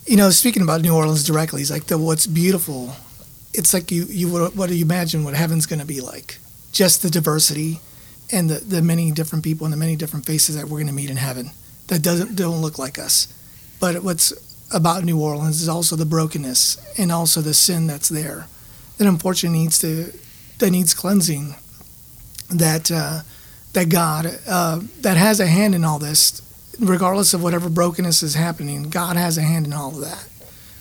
you 0.06 0.16
know, 0.16 0.30
speaking 0.30 0.62
about 0.62 0.82
New 0.82 0.94
Orleans 0.94 1.24
directly, 1.24 1.62
it's 1.62 1.70
like 1.70 1.86
the 1.86 1.98
what's 1.98 2.26
beautiful. 2.26 2.94
It's 3.52 3.72
like 3.72 3.90
you 3.90 4.04
you 4.04 4.28
what 4.28 4.68
do 4.68 4.74
you 4.74 4.84
imagine 4.84 5.24
what 5.24 5.34
heaven's 5.34 5.66
going 5.66 5.80
to 5.80 5.86
be 5.86 6.00
like? 6.00 6.38
Just 6.72 7.02
the 7.02 7.10
diversity 7.10 7.80
and 8.34 8.50
the, 8.50 8.58
the 8.58 8.82
many 8.82 9.10
different 9.10 9.44
people 9.44 9.64
and 9.64 9.72
the 9.72 9.78
many 9.78 9.96
different 9.96 10.26
faces 10.26 10.56
that 10.56 10.64
we're 10.64 10.78
going 10.78 10.86
to 10.86 10.92
meet 10.92 11.10
in 11.10 11.16
heaven 11.16 11.50
that 11.88 12.02
doesn't 12.02 12.36
don't 12.36 12.60
look 12.60 12.78
like 12.78 12.98
us. 12.98 13.28
But 13.80 14.02
what's 14.02 14.32
about 14.72 15.04
New 15.04 15.20
Orleans 15.20 15.60
is 15.60 15.68
also 15.68 15.96
the 15.96 16.06
brokenness 16.06 16.98
and 16.98 17.12
also 17.12 17.40
the 17.40 17.54
sin 17.54 17.86
that's 17.86 18.08
there 18.08 18.46
that 18.98 19.06
unfortunately 19.06 19.58
needs 19.58 19.78
to 19.80 20.12
that 20.58 20.70
needs 20.70 20.94
cleansing. 20.94 21.54
That 22.50 22.90
uh, 22.90 23.20
that 23.72 23.88
God 23.88 24.26
uh, 24.46 24.80
that 25.00 25.16
has 25.16 25.40
a 25.40 25.46
hand 25.46 25.74
in 25.74 25.84
all 25.84 25.98
this 25.98 26.42
regardless 26.80 27.34
of 27.34 27.42
whatever 27.42 27.68
brokenness 27.68 28.22
is 28.22 28.34
happening, 28.34 28.90
God 28.90 29.16
has 29.16 29.38
a 29.38 29.42
hand 29.42 29.66
in 29.66 29.72
all 29.72 29.90
of 29.90 30.00
that. 30.00 30.28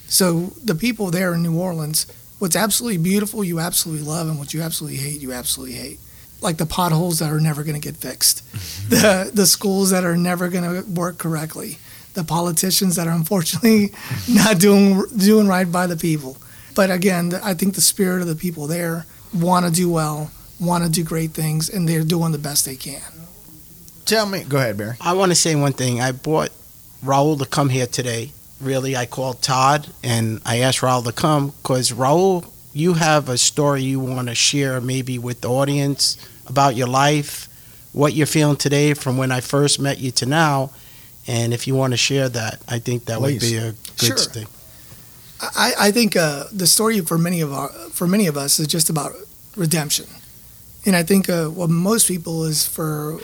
So 0.08 0.54
the 0.64 0.76
people 0.76 1.12
there 1.12 1.34
in 1.34 1.44
New 1.44 1.58
Orleans, 1.58 2.08
what's 2.40 2.56
absolutely 2.56 2.98
beautiful, 2.98 3.44
you 3.44 3.60
absolutely 3.60 4.06
love, 4.06 4.28
and 4.28 4.38
what 4.38 4.54
you 4.54 4.62
absolutely 4.62 4.98
hate, 4.98 5.22
you 5.22 5.34
absolutely 5.34 5.76
hate. 5.76 6.00
Like 6.44 6.58
the 6.58 6.66
potholes 6.66 7.20
that 7.20 7.32
are 7.32 7.40
never 7.40 7.64
going 7.64 7.80
to 7.80 7.82
get 7.82 7.96
fixed, 7.96 8.44
the 8.90 9.32
the 9.34 9.46
schools 9.46 9.90
that 9.92 10.04
are 10.04 10.18
never 10.18 10.50
going 10.50 10.64
to 10.64 10.90
work 10.92 11.18
correctly, 11.18 11.78
the 12.14 12.24
politicians 12.24 12.96
that 12.98 13.08
are 13.08 13.16
unfortunately 13.16 13.92
not 14.30 14.60
doing 14.60 15.04
doing 15.18 15.48
right 15.48 15.72
by 15.72 15.88
the 15.88 15.98
people. 15.98 16.38
But 16.76 16.92
again, 16.92 17.34
I 17.44 17.54
think 17.54 17.76
the 17.76 17.82
spirit 17.82 18.22
of 18.22 18.28
the 18.28 18.36
people 18.36 18.68
there 18.68 19.06
want 19.34 19.66
to 19.66 19.72
do 19.72 19.90
well, 19.90 20.32
want 20.60 20.84
to 20.84 20.90
do 20.90 21.04
great 21.04 21.32
things, 21.32 21.70
and 21.70 21.88
they're 21.88 22.04
doing 22.04 22.32
the 22.32 22.38
best 22.38 22.66
they 22.66 22.76
can. 22.76 23.02
Tell 24.06 24.26
me, 24.26 24.44
go 24.44 24.58
ahead, 24.58 24.78
Barry. 24.78 24.98
I 25.00 25.14
want 25.14 25.32
to 25.32 25.36
say 25.36 25.56
one 25.56 25.74
thing. 25.74 26.02
I 26.02 26.12
brought 26.12 26.52
Raul 27.04 27.40
to 27.40 27.46
come 27.46 27.70
here 27.70 27.88
today. 27.88 28.32
Really, 28.60 28.96
I 28.96 29.06
called 29.06 29.42
Todd 29.42 29.88
and 30.04 30.42
I 30.46 30.60
asked 30.60 30.80
Raul 30.80 31.04
to 31.06 31.12
come 31.12 31.54
because 31.62 31.92
Raul, 31.92 32.46
you 32.74 32.94
have 32.94 33.30
a 33.30 33.38
story 33.38 33.84
you 33.84 34.00
want 34.00 34.30
to 34.30 34.36
share 34.36 34.82
maybe 34.82 35.20
with 35.20 35.42
the 35.42 35.50
audience 35.50 36.18
about 36.48 36.76
your 36.76 36.88
life, 36.88 37.48
what 37.94 38.14
you're 38.14 38.28
feeling 38.28 38.58
today 38.58 38.94
from 38.94 39.18
when 39.18 39.32
I 39.32 39.42
first 39.42 39.80
met 39.80 40.00
you 40.00 40.12
to 40.12 40.26
now. 40.26 40.72
And 41.28 41.54
if 41.54 41.68
you 41.68 41.76
want 41.76 41.94
to 41.94 41.98
share 41.98 42.28
that, 42.30 42.62
I 42.68 42.80
think 42.80 43.06
that 43.06 43.20
Please. 43.20 43.42
would 43.42 43.50
be 43.50 43.58
a 43.58 43.72
good 43.98 44.20
Sure. 44.20 44.32
thing. 44.34 44.48
I, 45.42 45.74
I 45.88 45.92
think 45.92 46.16
uh, 46.16 46.46
the 46.52 46.68
story 46.68 47.02
for 47.02 47.18
many 47.18 47.42
of 47.42 47.52
our, 47.52 47.70
for 47.92 48.08
many 48.08 48.28
of 48.28 48.38
us 48.38 48.60
is 48.60 48.68
just 48.68 48.90
about 48.90 49.12
redemption, 49.58 50.06
and 50.86 50.96
I 50.96 51.04
think 51.04 51.30
uh, 51.30 51.46
what 51.48 51.70
most 51.70 52.08
people 52.08 52.46
is 52.46 52.66
for. 52.66 53.20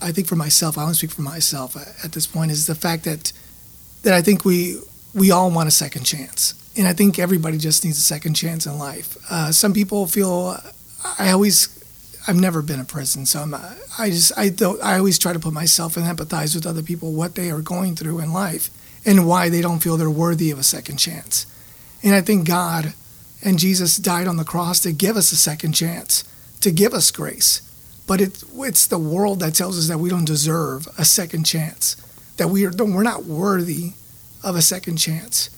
I 0.00 0.12
think 0.12 0.26
for 0.28 0.36
myself, 0.36 0.78
I 0.78 0.82
want 0.84 0.94
to 0.94 0.98
speak 0.98 1.10
for 1.10 1.22
myself 1.22 1.76
at 2.04 2.12
this 2.12 2.26
point 2.26 2.50
is 2.52 2.66
the 2.66 2.74
fact 2.74 3.04
that 3.04 3.32
that 4.02 4.14
I 4.14 4.22
think 4.22 4.44
we 4.46 4.80
we 5.14 5.30
all 5.30 5.50
want 5.50 5.68
a 5.68 5.70
second 5.70 6.04
chance, 6.04 6.54
and 6.76 6.86
I 6.86 6.94
think 6.94 7.18
everybody 7.18 7.58
just 7.58 7.84
needs 7.84 7.98
a 7.98 8.02
second 8.02 8.32
chance 8.34 8.64
in 8.64 8.78
life. 8.78 9.18
Uh, 9.30 9.52
some 9.52 9.72
people 9.74 10.06
feel. 10.06 10.56
I 11.18 11.30
always. 11.32 11.68
I've 12.28 12.36
never 12.36 12.60
been 12.60 12.78
in 12.78 12.84
prison, 12.84 13.24
so 13.24 13.40
I'm. 13.40 13.54
Uh, 13.54 13.74
I 13.98 14.10
just. 14.10 14.36
I 14.36 14.50
don't. 14.50 14.80
I 14.82 14.98
always 14.98 15.18
try 15.18 15.32
to 15.32 15.38
put 15.38 15.54
myself 15.54 15.96
and 15.96 16.04
empathize 16.04 16.54
with 16.54 16.66
other 16.66 16.82
people 16.82 17.12
what 17.12 17.34
they 17.34 17.50
are 17.50 17.62
going 17.62 17.96
through 17.96 18.20
in 18.20 18.34
life 18.34 18.68
and 19.06 19.26
why 19.26 19.48
they 19.48 19.62
don't 19.62 19.78
feel 19.78 19.96
they're 19.96 20.10
worthy 20.10 20.50
of 20.50 20.58
a 20.58 20.62
second 20.62 20.98
chance. 20.98 21.46
And 22.02 22.14
I 22.14 22.20
think 22.20 22.46
God 22.46 22.92
and 23.42 23.58
Jesus 23.58 23.96
died 23.96 24.28
on 24.28 24.36
the 24.36 24.44
cross 24.44 24.80
to 24.80 24.92
give 24.92 25.16
us 25.16 25.32
a 25.32 25.36
second 25.36 25.72
chance, 25.72 26.22
to 26.60 26.70
give 26.70 26.92
us 26.92 27.10
grace. 27.10 27.62
But 28.06 28.20
it, 28.20 28.44
it's 28.56 28.86
the 28.86 28.98
world 28.98 29.40
that 29.40 29.54
tells 29.54 29.78
us 29.78 29.88
that 29.88 29.98
we 29.98 30.10
don't 30.10 30.26
deserve 30.26 30.86
a 30.98 31.06
second 31.06 31.44
chance, 31.44 31.96
that 32.36 32.48
we 32.48 32.66
are, 32.66 32.72
we're 32.78 33.02
not 33.02 33.24
worthy 33.24 33.92
of 34.44 34.54
a 34.54 34.62
second 34.62 34.96
chance. 34.98 35.48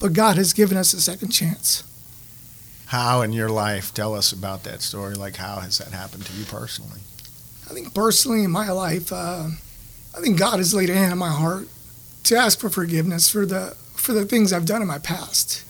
But 0.00 0.14
God 0.14 0.36
has 0.36 0.54
given 0.54 0.78
us 0.78 0.94
a 0.94 1.00
second 1.02 1.30
chance. 1.30 1.82
How 2.88 3.20
in 3.20 3.34
your 3.34 3.50
life, 3.50 3.92
tell 3.92 4.14
us 4.14 4.32
about 4.32 4.64
that 4.64 4.80
story. 4.80 5.14
Like, 5.14 5.36
how 5.36 5.56
has 5.56 5.76
that 5.76 5.88
happened 5.88 6.24
to 6.24 6.32
you 6.32 6.46
personally? 6.46 7.00
I 7.68 7.74
think 7.74 7.92
personally 7.92 8.44
in 8.44 8.50
my 8.50 8.70
life, 8.70 9.12
uh, 9.12 9.48
I 10.16 10.20
think 10.20 10.38
God 10.38 10.56
has 10.56 10.72
laid 10.72 10.88
a 10.88 10.94
hand 10.94 11.12
on 11.12 11.18
my 11.18 11.30
heart 11.30 11.68
to 12.24 12.36
ask 12.36 12.58
for 12.58 12.70
forgiveness 12.70 13.28
for 13.28 13.44
the 13.44 13.76
for 13.94 14.14
the 14.14 14.24
things 14.24 14.54
I've 14.54 14.64
done 14.64 14.80
in 14.80 14.88
my 14.88 14.98
past. 14.98 15.64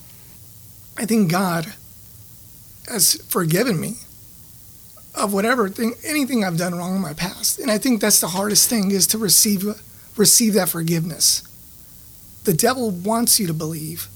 I 0.96 1.06
think 1.06 1.28
God 1.28 1.66
has 2.87 3.20
forgiven 3.22 3.80
me 3.80 3.96
of 5.16 5.32
whatever 5.32 5.68
thing, 5.68 5.94
anything 6.04 6.44
I've 6.44 6.56
done 6.56 6.76
wrong 6.76 6.94
in 6.94 7.02
my 7.02 7.14
past, 7.14 7.58
and 7.58 7.68
I 7.68 7.78
think 7.78 8.00
that's 8.00 8.20
the 8.20 8.28
hardest 8.28 8.70
thing 8.70 8.92
is 8.92 9.08
to 9.08 9.18
receive 9.18 9.64
receive 10.16 10.54
that 10.54 10.68
forgiveness. 10.68 11.42
The 12.44 12.54
devil 12.54 12.92
wants 12.92 13.40
you 13.40 13.48
to 13.48 13.54
believe 13.54 14.06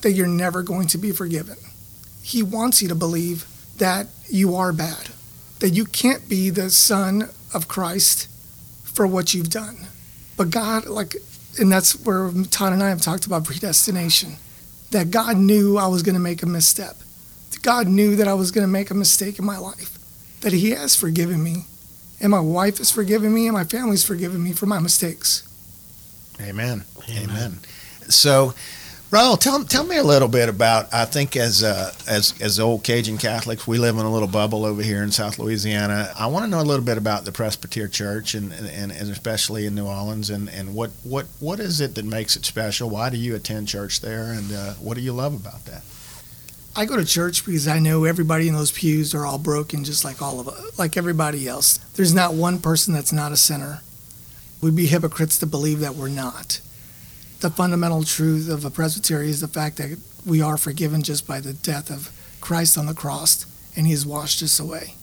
that 0.00 0.12
you're 0.12 0.26
never 0.26 0.62
going 0.62 0.86
to 0.88 0.96
be 0.96 1.12
forgiven. 1.12 1.56
He 2.26 2.42
wants 2.42 2.82
you 2.82 2.88
to 2.88 2.96
believe 2.96 3.46
that 3.76 4.08
you 4.28 4.56
are 4.56 4.72
bad, 4.72 5.10
that 5.60 5.70
you 5.70 5.84
can't 5.84 6.28
be 6.28 6.50
the 6.50 6.70
son 6.70 7.28
of 7.54 7.68
Christ 7.68 8.28
for 8.82 9.06
what 9.06 9.32
you've 9.32 9.48
done. 9.48 9.86
But 10.36 10.50
God, 10.50 10.86
like, 10.86 11.14
and 11.60 11.70
that's 11.70 12.04
where 12.04 12.32
Todd 12.50 12.72
and 12.72 12.82
I 12.82 12.88
have 12.88 13.00
talked 13.00 13.26
about 13.26 13.44
predestination, 13.44 14.38
that 14.90 15.12
God 15.12 15.36
knew 15.36 15.78
I 15.78 15.86
was 15.86 16.02
going 16.02 16.16
to 16.16 16.20
make 16.20 16.42
a 16.42 16.46
misstep. 16.46 16.96
That 17.52 17.62
God 17.62 17.86
knew 17.86 18.16
that 18.16 18.26
I 18.26 18.34
was 18.34 18.50
going 18.50 18.66
to 18.66 18.72
make 18.72 18.90
a 18.90 18.94
mistake 18.94 19.38
in 19.38 19.44
my 19.44 19.58
life, 19.58 19.96
that 20.40 20.52
He 20.52 20.70
has 20.70 20.96
forgiven 20.96 21.44
me, 21.44 21.66
and 22.20 22.32
my 22.32 22.40
wife 22.40 22.78
has 22.78 22.90
forgiven 22.90 23.32
me, 23.32 23.46
and 23.46 23.54
my 23.54 23.62
family's 23.62 24.04
forgiven 24.04 24.42
me 24.42 24.52
for 24.52 24.66
my 24.66 24.80
mistakes. 24.80 25.46
Amen. 26.40 26.82
Amen. 27.08 27.30
Amen. 27.30 27.58
So, 28.08 28.54
Raul, 29.10 29.38
tell, 29.38 29.62
tell 29.62 29.84
me 29.84 29.98
a 29.98 30.02
little 30.02 30.26
bit 30.26 30.48
about. 30.48 30.92
I 30.92 31.04
think 31.04 31.36
as 31.36 31.62
uh, 31.62 31.92
as 32.08 32.34
as 32.40 32.58
old 32.58 32.82
Cajun 32.82 33.18
Catholics, 33.18 33.64
we 33.64 33.78
live 33.78 33.96
in 33.96 34.04
a 34.04 34.10
little 34.10 34.26
bubble 34.26 34.64
over 34.64 34.82
here 34.82 35.00
in 35.04 35.12
South 35.12 35.38
Louisiana. 35.38 36.12
I 36.18 36.26
want 36.26 36.44
to 36.44 36.50
know 36.50 36.60
a 36.60 36.66
little 36.66 36.84
bit 36.84 36.98
about 36.98 37.24
the 37.24 37.30
Presbyterian 37.30 37.92
Church 37.92 38.34
and, 38.34 38.52
and, 38.52 38.90
and 38.90 38.92
especially 38.92 39.64
in 39.64 39.76
New 39.76 39.86
Orleans 39.86 40.28
and, 40.28 40.48
and 40.48 40.74
what, 40.74 40.90
what 41.04 41.26
what 41.38 41.60
is 41.60 41.80
it 41.80 41.94
that 41.94 42.04
makes 42.04 42.34
it 42.34 42.44
special? 42.44 42.90
Why 42.90 43.08
do 43.08 43.16
you 43.16 43.36
attend 43.36 43.68
church 43.68 44.00
there, 44.00 44.32
and 44.32 44.52
uh, 44.52 44.72
what 44.74 44.94
do 44.94 45.00
you 45.02 45.12
love 45.12 45.34
about 45.34 45.66
that? 45.66 45.82
I 46.74 46.84
go 46.84 46.96
to 46.96 47.04
church 47.04 47.46
because 47.46 47.68
I 47.68 47.78
know 47.78 48.04
everybody 48.04 48.48
in 48.48 48.54
those 48.54 48.72
pews 48.72 49.14
are 49.14 49.24
all 49.24 49.38
broken, 49.38 49.84
just 49.84 50.04
like 50.04 50.20
all 50.20 50.40
of 50.40 50.48
us, 50.48 50.76
like 50.80 50.96
everybody 50.96 51.46
else. 51.46 51.78
There's 51.94 52.12
not 52.12 52.34
one 52.34 52.58
person 52.58 52.92
that's 52.92 53.12
not 53.12 53.30
a 53.30 53.36
sinner. 53.36 53.82
We'd 54.60 54.74
be 54.74 54.86
hypocrites 54.86 55.38
to 55.38 55.46
believe 55.46 55.78
that 55.78 55.94
we're 55.94 56.08
not 56.08 56.60
the 57.40 57.50
fundamental 57.50 58.02
truth 58.02 58.48
of 58.48 58.64
a 58.64 58.70
presbytery 58.70 59.28
is 59.28 59.40
the 59.40 59.48
fact 59.48 59.76
that 59.76 59.98
we 60.24 60.40
are 60.40 60.56
forgiven 60.56 61.02
just 61.02 61.26
by 61.26 61.40
the 61.40 61.52
death 61.52 61.90
of 61.90 62.10
Christ 62.40 62.78
on 62.78 62.86
the 62.86 62.94
cross, 62.94 63.44
and 63.76 63.86
He 63.86 63.92
has 63.92 64.06
washed 64.06 64.42
us 64.42 64.58
away. 64.58 64.94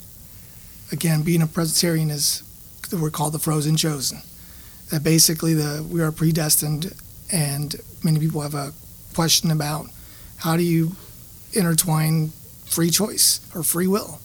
Again, 0.91 1.23
being 1.23 1.41
a 1.41 1.47
Presbyterian 1.47 2.09
is 2.09 2.43
we're 2.91 3.09
called 3.09 3.33
the 3.33 3.39
frozen 3.39 3.75
chosen. 3.75 4.19
That 4.91 5.03
basically 5.03 5.53
the 5.53 5.85
we 5.89 6.01
are 6.01 6.11
predestined, 6.11 6.93
and 7.31 7.75
many 8.03 8.19
people 8.19 8.41
have 8.41 8.53
a 8.53 8.73
question 9.13 9.51
about 9.51 9.87
how 10.37 10.57
do 10.57 10.63
you 10.63 10.95
intertwine 11.53 12.29
free 12.65 12.89
choice 12.89 13.39
or 13.55 13.63
free 13.63 13.87
will. 13.87 14.19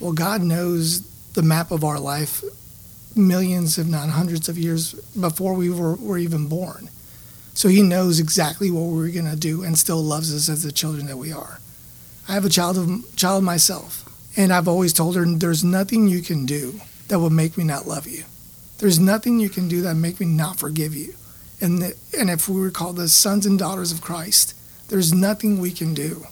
Well, 0.00 0.12
God 0.12 0.42
knows 0.42 1.02
the 1.32 1.42
map 1.42 1.70
of 1.70 1.84
our 1.84 1.98
life 1.98 2.42
millions, 3.16 3.78
if 3.78 3.86
not 3.86 4.08
hundreds 4.08 4.48
of 4.48 4.56
years 4.56 4.94
before 5.18 5.54
we 5.54 5.70
were, 5.70 5.96
were 5.96 6.18
even 6.18 6.48
born. 6.48 6.88
So 7.58 7.66
he 7.66 7.82
knows 7.82 8.20
exactly 8.20 8.70
what 8.70 8.84
we're 8.84 9.10
going 9.10 9.28
to 9.28 9.34
do 9.34 9.64
and 9.64 9.76
still 9.76 10.00
loves 10.00 10.32
us 10.32 10.48
as 10.48 10.62
the 10.62 10.70
children 10.70 11.06
that 11.06 11.16
we 11.16 11.32
are. 11.32 11.58
I 12.28 12.34
have 12.34 12.44
a 12.44 12.48
child 12.48 12.78
of 12.78 13.16
child 13.16 13.42
myself, 13.42 14.08
and 14.36 14.52
I've 14.52 14.68
always 14.68 14.92
told 14.92 15.16
her 15.16 15.24
there's 15.24 15.64
nothing 15.64 16.06
you 16.06 16.22
can 16.22 16.46
do 16.46 16.80
that 17.08 17.18
will 17.18 17.30
make 17.30 17.58
me 17.58 17.64
not 17.64 17.84
love 17.84 18.06
you. 18.06 18.22
There's 18.78 19.00
nothing 19.00 19.40
you 19.40 19.48
can 19.48 19.66
do 19.66 19.82
that 19.82 19.96
make 19.96 20.20
me 20.20 20.26
not 20.26 20.60
forgive 20.60 20.94
you. 20.94 21.14
And 21.60 21.82
the, 21.82 21.96
and 22.16 22.30
if 22.30 22.48
we 22.48 22.60
were 22.60 22.70
called 22.70 22.94
the 22.94 23.08
sons 23.08 23.44
and 23.44 23.58
daughters 23.58 23.90
of 23.90 24.02
Christ, 24.02 24.54
there's 24.88 25.12
nothing 25.12 25.58
we 25.58 25.72
can 25.72 25.94
do 25.94 26.28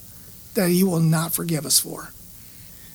that 0.54 0.68
he 0.68 0.84
will 0.84 1.00
not 1.00 1.34
forgive 1.34 1.66
us 1.66 1.80
for. 1.80 2.12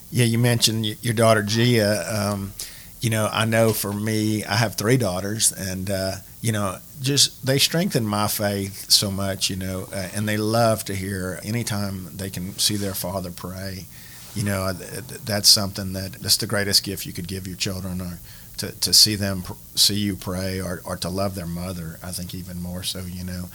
Yeah, 0.10 0.24
you 0.24 0.40
mentioned 0.40 0.86
your 0.86 1.16
daughter 1.16 1.44
Gia. 1.44 2.32
Um, 2.32 2.54
you 3.02 3.10
know, 3.10 3.28
I 3.30 3.44
know 3.44 3.74
for 3.74 3.92
me, 3.92 4.46
I 4.46 4.56
have 4.56 4.76
three 4.76 4.96
daughters, 4.96 5.52
and 5.52 5.92
uh, 5.92 6.14
you 6.42 6.52
know, 6.52 6.78
just 7.02 7.46
they 7.46 7.60
strengthen 7.60 8.06
my 8.06 8.28
faith 8.28 8.90
so 8.90 9.12
much, 9.12 9.50
you 9.50 9.56
know, 9.56 9.88
uh, 9.94 10.10
and 10.14 10.28
they 10.28 10.38
love 10.38 10.84
to 10.86 10.96
hear 10.96 11.40
anytime 11.44 12.18
they 12.18 12.30
can 12.30 12.58
see 12.58 12.76
their 12.76 12.96
father 12.96 13.32
pray. 13.32 13.86
You 14.34 14.44
know, 14.44 14.72
that's 14.72 15.50
something 15.50 15.94
that 15.94 16.14
that's 16.14 16.38
the 16.38 16.48
greatest 16.48 16.84
gift 16.84 17.06
you 17.06 17.14
could 17.14 17.28
give 17.28 17.48
your 17.48 17.58
children, 17.58 18.02
or 18.02 18.20
to, 18.58 18.72
to 18.80 18.94
see 18.94 19.16
them 19.16 19.44
see 19.76 19.96
you 19.96 20.16
pray, 20.16 20.62
or, 20.62 20.82
or 20.86 20.96
to 20.98 21.10
love 21.10 21.36
their 21.36 21.46
mother. 21.46 22.00
I 22.02 22.12
think 22.12 22.34
even 22.34 22.62
more 22.62 22.82
so, 22.84 23.02
you 23.02 23.24
know. 23.24 23.50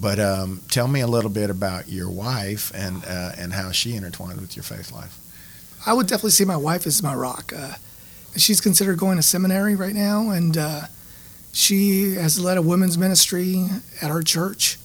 But 0.00 0.18
um, 0.18 0.62
tell 0.70 0.88
me 0.88 1.00
a 1.00 1.06
little 1.06 1.30
bit 1.30 1.50
about 1.50 1.88
your 1.88 2.10
wife 2.10 2.72
and 2.74 3.04
uh, 3.06 3.32
and 3.36 3.52
how 3.52 3.72
she 3.72 3.94
intertwined 3.94 4.40
with 4.40 4.56
your 4.56 4.62
faith 4.62 4.90
life. 4.90 5.18
I 5.84 5.92
would 5.92 6.06
definitely 6.06 6.30
say 6.30 6.44
my 6.44 6.56
wife 6.56 6.86
is 6.86 7.02
my 7.02 7.14
rock. 7.14 7.52
Uh, 7.56 7.74
she's 8.36 8.60
considered 8.60 8.98
going 8.98 9.16
to 9.16 9.22
seminary 9.22 9.76
right 9.76 9.94
now, 9.94 10.30
and 10.30 10.56
uh, 10.56 10.82
she 11.52 12.14
has 12.14 12.40
led 12.40 12.56
a 12.56 12.62
women's 12.62 12.96
ministry 12.96 13.66
at 14.00 14.10
our 14.10 14.22
church. 14.22 14.78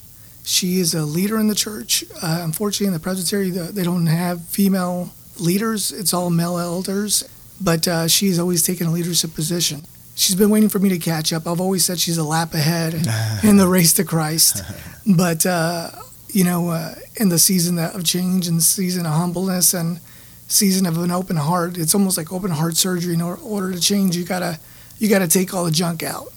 She 0.43 0.79
is 0.79 0.93
a 0.93 1.03
leader 1.03 1.39
in 1.39 1.47
the 1.47 1.55
church. 1.55 2.03
Uh, 2.21 2.41
unfortunately, 2.41 2.88
in 2.88 2.93
the 2.93 3.00
presbytery, 3.00 3.50
the, 3.50 3.63
they 3.63 3.83
don't 3.83 4.05
have 4.05 4.45
female 4.45 5.13
leaders, 5.39 5.91
it's 5.91 6.13
all 6.13 6.29
male 6.29 6.57
elders, 6.57 7.24
but 7.62 7.88
uh, 7.88 8.07
she's 8.07 8.38
always 8.38 8.65
taken 8.65 8.88
a 8.88 8.91
leadership 8.91 9.33
position. 9.33 9.81
She's 10.15 10.36
been 10.36 10.50
waiting 10.50 10.69
for 10.69 10.79
me 10.79 10.89
to 10.89 10.97
catch 10.97 11.31
up. 11.31 11.47
I've 11.47 11.62
always 11.62 11.86
said 11.86 12.00
she's 12.00 12.17
a 12.17 12.24
lap 12.24 12.53
ahead 12.53 12.93
in 13.43 13.57
the 13.57 13.67
race 13.67 13.93
to 13.93 14.03
Christ. 14.03 14.63
But, 15.05 15.45
uh, 15.45 15.91
you 16.29 16.43
know, 16.43 16.69
uh, 16.69 16.95
in 17.15 17.29
the 17.29 17.39
season 17.39 17.79
of 17.79 18.03
change 18.03 18.47
and 18.47 18.62
season 18.62 19.05
of 19.05 19.13
humbleness 19.13 19.74
and 19.74 20.00
season 20.47 20.86
of 20.86 20.97
an 20.97 21.12
open 21.12 21.36
heart, 21.36 21.77
it's 21.77 21.93
almost 21.93 22.17
like 22.17 22.33
open 22.33 22.51
heart 22.51 22.75
surgery. 22.75 23.13
In 23.13 23.21
order 23.21 23.71
to 23.71 23.79
change, 23.79 24.17
you 24.17 24.25
gotta 24.25 24.59
you 24.97 25.07
gotta 25.07 25.27
take 25.27 25.53
all 25.53 25.65
the 25.65 25.71
junk 25.71 26.01
out 26.03 26.33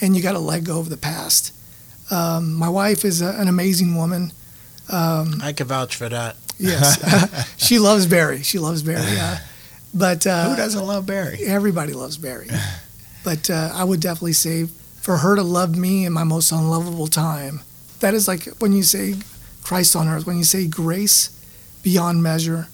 and 0.00 0.16
you 0.16 0.22
got 0.22 0.32
to 0.32 0.38
let 0.38 0.64
go 0.64 0.78
of 0.78 0.88
the 0.88 0.96
past. 0.96 1.54
Um, 2.10 2.54
my 2.54 2.68
wife 2.68 3.04
is 3.04 3.20
a, 3.20 3.30
an 3.30 3.48
amazing 3.48 3.94
woman. 3.94 4.32
Um, 4.88 5.40
I 5.42 5.52
can 5.52 5.66
vouch 5.66 5.96
for 5.96 6.08
that. 6.08 6.36
Yes, 6.58 7.54
she 7.56 7.78
loves 7.78 8.06
Barry. 8.06 8.42
She 8.42 8.58
loves 8.58 8.82
Barry. 8.82 9.18
Uh, 9.18 9.36
but 9.94 10.26
uh, 10.26 10.50
who 10.50 10.56
doesn't 10.56 10.86
love 10.86 11.06
Barry? 11.06 11.44
Everybody 11.44 11.92
loves 11.92 12.16
Barry. 12.16 12.48
but 13.24 13.50
uh, 13.50 13.70
I 13.74 13.84
would 13.84 14.00
definitely 14.00 14.32
say 14.32 14.66
for 15.00 15.18
her 15.18 15.36
to 15.36 15.42
love 15.42 15.76
me 15.76 16.04
in 16.04 16.12
my 16.12 16.24
most 16.24 16.50
unlovable 16.52 17.06
time, 17.06 17.60
that 18.00 18.14
is 18.14 18.26
like 18.26 18.44
when 18.60 18.72
you 18.72 18.82
say 18.82 19.14
Christ 19.62 19.94
on 19.94 20.08
earth, 20.08 20.26
when 20.26 20.38
you 20.38 20.44
say 20.44 20.66
grace 20.66 21.34
beyond 21.82 22.22
measure, 22.22 22.68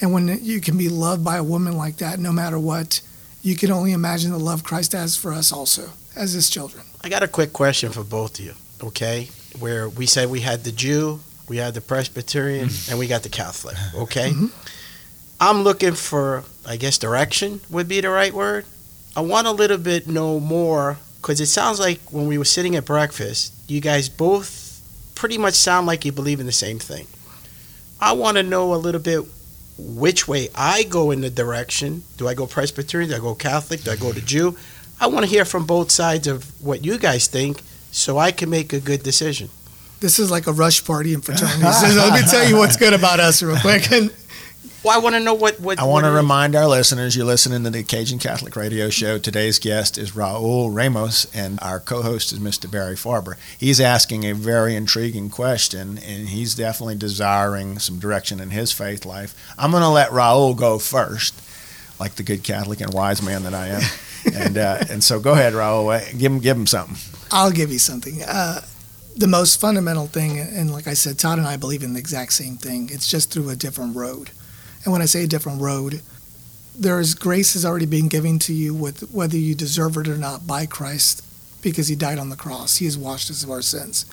and 0.00 0.12
when 0.12 0.38
you 0.42 0.60
can 0.60 0.78
be 0.78 0.88
loved 0.88 1.24
by 1.24 1.36
a 1.36 1.44
woman 1.44 1.76
like 1.76 1.98
that, 1.98 2.18
no 2.18 2.32
matter 2.32 2.58
what, 2.58 3.02
you 3.42 3.54
can 3.54 3.70
only 3.70 3.92
imagine 3.92 4.30
the 4.30 4.38
love 4.38 4.64
Christ 4.64 4.92
has 4.92 5.16
for 5.16 5.32
us 5.32 5.52
also 5.52 5.90
as 6.16 6.32
his 6.32 6.50
children. 6.50 6.84
I 7.02 7.08
got 7.08 7.22
a 7.22 7.28
quick 7.28 7.52
question 7.52 7.90
for 7.92 8.04
both 8.04 8.38
of 8.38 8.44
you, 8.44 8.54
okay? 8.82 9.28
Where 9.58 9.88
we 9.88 10.06
said 10.06 10.30
we 10.30 10.40
had 10.40 10.64
the 10.64 10.72
Jew, 10.72 11.20
we 11.48 11.56
had 11.56 11.74
the 11.74 11.80
Presbyterian, 11.80 12.68
mm-hmm. 12.68 12.90
and 12.90 12.98
we 12.98 13.06
got 13.06 13.22
the 13.22 13.28
Catholic, 13.28 13.76
okay? 13.94 14.30
Mm-hmm. 14.30 14.46
I'm 15.40 15.62
looking 15.62 15.94
for, 15.94 16.44
I 16.66 16.76
guess, 16.76 16.98
direction 16.98 17.60
would 17.70 17.88
be 17.88 18.00
the 18.00 18.10
right 18.10 18.32
word. 18.32 18.66
I 19.16 19.22
want 19.22 19.46
a 19.46 19.52
little 19.52 19.78
bit 19.78 20.06
know 20.06 20.38
more 20.38 20.98
because 21.20 21.40
it 21.40 21.46
sounds 21.46 21.80
like 21.80 22.00
when 22.12 22.26
we 22.26 22.38
were 22.38 22.44
sitting 22.44 22.76
at 22.76 22.84
breakfast, 22.84 23.54
you 23.66 23.80
guys 23.80 24.08
both 24.08 24.80
pretty 25.14 25.38
much 25.38 25.54
sound 25.54 25.86
like 25.86 26.04
you 26.04 26.12
believe 26.12 26.40
in 26.40 26.46
the 26.46 26.52
same 26.52 26.78
thing. 26.78 27.06
I 28.00 28.12
want 28.12 28.36
to 28.36 28.42
know 28.42 28.74
a 28.74 28.76
little 28.76 29.00
bit 29.00 29.24
which 29.78 30.28
way 30.28 30.48
I 30.54 30.84
go 30.84 31.10
in 31.10 31.20
the 31.20 31.30
direction. 31.30 32.04
Do 32.16 32.28
I 32.28 32.34
go 32.34 32.46
Presbyterian? 32.46 33.10
Do 33.10 33.16
I 33.16 33.18
go 33.18 33.34
Catholic? 33.34 33.82
Do 33.82 33.90
I 33.90 33.96
go 33.96 34.12
to 34.12 34.20
Jew? 34.20 34.56
I 35.00 35.06
want 35.06 35.24
to 35.24 35.30
hear 35.30 35.46
from 35.46 35.64
both 35.64 35.90
sides 35.90 36.26
of 36.26 36.44
what 36.62 36.84
you 36.84 36.98
guys 36.98 37.26
think 37.26 37.62
so 37.90 38.18
I 38.18 38.32
can 38.32 38.50
make 38.50 38.72
a 38.72 38.80
good 38.80 39.02
decision. 39.02 39.48
This 40.00 40.18
is 40.18 40.30
like 40.30 40.46
a 40.46 40.52
rush 40.52 40.84
party 40.84 41.14
in 41.14 41.20
fraternities. 41.22 41.96
let 41.96 42.12
me 42.12 42.28
tell 42.30 42.46
you 42.46 42.56
what's 42.56 42.76
good 42.76 42.92
about 42.92 43.18
us 43.18 43.42
real 43.42 43.56
quick. 43.58 43.90
And 43.90 44.14
well, 44.84 44.94
I 44.94 45.02
want 45.02 45.14
to 45.14 45.20
know 45.20 45.34
what. 45.34 45.58
what 45.58 45.78
I 45.78 45.84
want 45.84 46.04
to 46.04 46.10
remind 46.10 46.54
our 46.54 46.66
listeners 46.66 47.16
you're 47.16 47.24
listening 47.24 47.64
to 47.64 47.70
the 47.70 47.82
Cajun 47.82 48.18
Catholic 48.18 48.56
Radio 48.56 48.90
Show. 48.90 49.18
Today's 49.18 49.58
guest 49.58 49.96
is 49.98 50.12
Raul 50.12 50.74
Ramos, 50.74 51.26
and 51.34 51.58
our 51.60 51.80
co 51.80 52.02
host 52.02 52.32
is 52.32 52.38
Mr. 52.38 52.70
Barry 52.70 52.94
Farber. 52.94 53.36
He's 53.58 53.80
asking 53.80 54.24
a 54.24 54.34
very 54.34 54.74
intriguing 54.76 55.30
question, 55.30 55.98
and 55.98 56.28
he's 56.28 56.54
definitely 56.54 56.96
desiring 56.96 57.78
some 57.78 57.98
direction 57.98 58.38
in 58.40 58.50
his 58.50 58.72
faith 58.72 59.04
life. 59.06 59.34
I'm 59.58 59.70
going 59.70 59.82
to 59.82 59.88
let 59.88 60.10
Raul 60.10 60.56
go 60.56 60.78
first, 60.78 61.40
like 61.98 62.16
the 62.16 62.22
good 62.22 62.42
Catholic 62.42 62.80
and 62.80 62.92
wise 62.92 63.22
man 63.22 63.42
that 63.44 63.54
I 63.54 63.68
am 63.68 63.82
and 64.34 64.58
uh, 64.58 64.84
and 64.90 65.02
so 65.02 65.20
go 65.20 65.32
ahead, 65.32 65.52
Raul. 65.52 66.00
Give 66.18 66.32
him 66.32 66.38
give 66.40 66.56
him 66.56 66.66
something. 66.66 66.96
I'll 67.30 67.50
give 67.50 67.70
you 67.72 67.78
something. 67.78 68.22
Uh, 68.22 68.62
the 69.16 69.26
most 69.26 69.60
fundamental 69.60 70.06
thing, 70.06 70.38
and 70.38 70.72
like 70.72 70.86
I 70.86 70.94
said, 70.94 71.18
Todd 71.18 71.38
and 71.38 71.46
I 71.46 71.56
believe 71.56 71.82
in 71.82 71.92
the 71.92 71.98
exact 71.98 72.32
same 72.32 72.56
thing. 72.56 72.88
It's 72.90 73.08
just 73.08 73.32
through 73.32 73.50
a 73.50 73.56
different 73.56 73.96
road. 73.96 74.30
And 74.84 74.92
when 74.92 75.02
I 75.02 75.06
say 75.06 75.24
a 75.24 75.26
different 75.26 75.60
road, 75.60 76.00
there 76.78 76.98
is 76.98 77.14
grace 77.14 77.52
has 77.52 77.64
already 77.66 77.86
been 77.86 78.08
given 78.08 78.38
to 78.40 78.54
you 78.54 78.74
with 78.74 79.10
whether 79.12 79.36
you 79.36 79.54
deserve 79.54 79.96
it 79.98 80.08
or 80.08 80.16
not 80.16 80.46
by 80.46 80.64
Christ 80.64 81.22
because 81.62 81.88
he 81.88 81.96
died 81.96 82.18
on 82.18 82.30
the 82.30 82.36
cross. 82.36 82.78
He 82.78 82.86
has 82.86 82.96
washed 82.96 83.30
us 83.30 83.44
of 83.44 83.50
our 83.50 83.62
sins. 83.62 84.06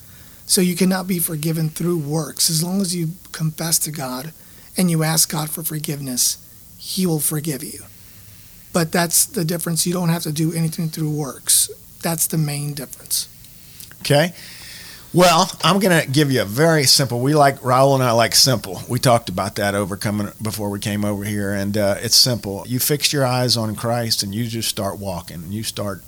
So 0.46 0.62
you 0.62 0.76
cannot 0.76 1.08
be 1.08 1.20
forgiven 1.20 1.70
through 1.70 1.98
works. 1.98 2.50
As 2.50 2.64
long 2.64 2.82
as 2.82 2.96
you 2.96 3.10
confess 3.32 3.80
to 3.80 3.92
God 3.92 4.34
and 4.78 4.92
you 4.92 5.04
ask 5.04 5.32
God 5.32 5.50
for 5.50 5.64
forgiveness, 5.64 6.38
he 6.78 7.06
will 7.06 7.20
forgive 7.20 7.64
you. 7.64 7.84
But 8.78 8.92
that's 8.92 9.26
the 9.26 9.44
difference. 9.44 9.88
You 9.88 9.94
don't 9.94 10.10
have 10.10 10.22
to 10.22 10.32
do 10.32 10.54
anything 10.54 10.90
through 10.90 11.10
works. 11.10 11.68
That's 12.04 12.28
the 12.28 12.38
main 12.38 12.76
difference. 12.76 13.28
Okay. 14.02 14.34
Well, 15.16 15.50
I'm 15.64 15.80
going 15.80 16.00
to 16.00 16.08
give 16.08 16.32
you 16.32 16.44
a 16.44 16.46
very 16.46 16.84
simple. 16.84 17.20
We 17.20 17.34
like 17.34 17.60
Raul 17.62 17.96
and 17.96 18.04
I 18.04 18.12
like 18.12 18.36
simple. 18.36 18.84
We 18.88 19.00
talked 19.00 19.30
about 19.30 19.56
that 19.56 19.74
over 19.74 19.98
coming 19.98 20.32
before 20.40 20.70
we 20.70 20.78
came 20.78 21.04
over 21.04 21.24
here, 21.24 21.54
and 21.54 21.76
uh, 21.76 21.96
it's 21.98 22.16
simple. 22.16 22.66
You 22.68 22.78
fix 22.78 23.12
your 23.12 23.26
eyes 23.26 23.58
on 23.58 23.76
Christ, 23.76 24.22
and 24.22 24.36
you 24.36 24.46
just 24.46 24.70
start 24.70 25.00
walking. 25.00 25.52
You 25.52 25.64
start 25.64 26.04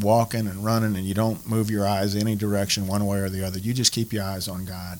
walking 0.00 0.48
and 0.48 0.64
running, 0.64 0.96
and 0.96 1.06
you 1.06 1.14
don't 1.14 1.46
move 1.46 1.70
your 1.70 1.86
eyes 1.86 2.16
any 2.16 2.34
direction, 2.34 2.88
one 2.88 3.06
way 3.06 3.20
or 3.20 3.28
the 3.28 3.46
other. 3.46 3.60
You 3.60 3.72
just 3.72 3.92
keep 3.92 4.12
your 4.12 4.24
eyes 4.24 4.48
on 4.48 4.64
God. 4.64 4.98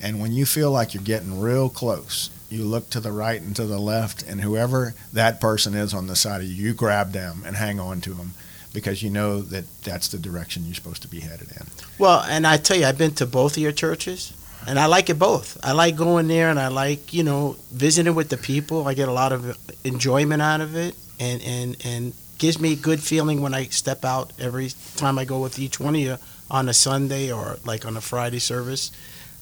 And 0.00 0.20
when 0.20 0.30
you 0.30 0.46
feel 0.46 0.70
like 0.70 0.94
you're 0.94 1.02
getting 1.02 1.40
real 1.40 1.68
close, 1.68 2.30
you 2.50 2.64
look 2.64 2.90
to 2.90 3.00
the 3.00 3.12
right 3.12 3.40
and 3.40 3.54
to 3.56 3.64
the 3.64 3.78
left, 3.78 4.22
and 4.22 4.40
whoever 4.40 4.94
that 5.12 5.40
person 5.40 5.74
is 5.74 5.94
on 5.94 6.06
the 6.06 6.16
side 6.16 6.40
of 6.40 6.46
you, 6.46 6.68
you 6.68 6.74
grab 6.74 7.12
them 7.12 7.42
and 7.46 7.56
hang 7.56 7.80
on 7.80 8.00
to 8.02 8.14
them 8.14 8.32
because 8.72 9.02
you 9.02 9.10
know 9.10 9.40
that 9.40 9.64
that's 9.82 10.08
the 10.08 10.18
direction 10.18 10.64
you're 10.64 10.74
supposed 10.74 11.02
to 11.02 11.08
be 11.08 11.20
headed 11.20 11.50
in. 11.52 11.66
Well, 11.98 12.24
and 12.28 12.46
I 12.46 12.56
tell 12.56 12.76
you, 12.76 12.86
I've 12.86 12.98
been 12.98 13.14
to 13.14 13.26
both 13.26 13.52
of 13.52 13.62
your 13.62 13.72
churches, 13.72 14.34
and 14.66 14.78
I 14.78 14.86
like 14.86 15.08
it 15.08 15.18
both. 15.18 15.58
I 15.64 15.72
like 15.72 15.96
going 15.96 16.28
there, 16.28 16.50
and 16.50 16.58
I 16.58 16.68
like 16.68 17.14
you 17.14 17.22
know 17.22 17.56
visiting 17.70 18.14
with 18.14 18.28
the 18.28 18.36
people. 18.36 18.86
I 18.86 18.94
get 18.94 19.08
a 19.08 19.12
lot 19.12 19.32
of 19.32 19.56
enjoyment 19.84 20.42
out 20.42 20.60
of 20.60 20.76
it, 20.76 20.94
and 21.18 21.40
and 21.42 21.76
and 21.84 22.12
gives 22.38 22.60
me 22.60 22.72
a 22.72 22.76
good 22.76 23.00
feeling 23.00 23.40
when 23.40 23.54
I 23.54 23.64
step 23.64 24.04
out 24.04 24.32
every 24.38 24.70
time 24.96 25.18
I 25.18 25.24
go 25.24 25.38
with 25.40 25.58
each 25.58 25.78
one 25.78 25.94
of 25.94 26.00
you 26.00 26.18
on 26.50 26.68
a 26.68 26.74
Sunday 26.74 27.32
or 27.32 27.58
like 27.64 27.86
on 27.86 27.96
a 27.96 28.00
Friday 28.00 28.40
service. 28.40 28.90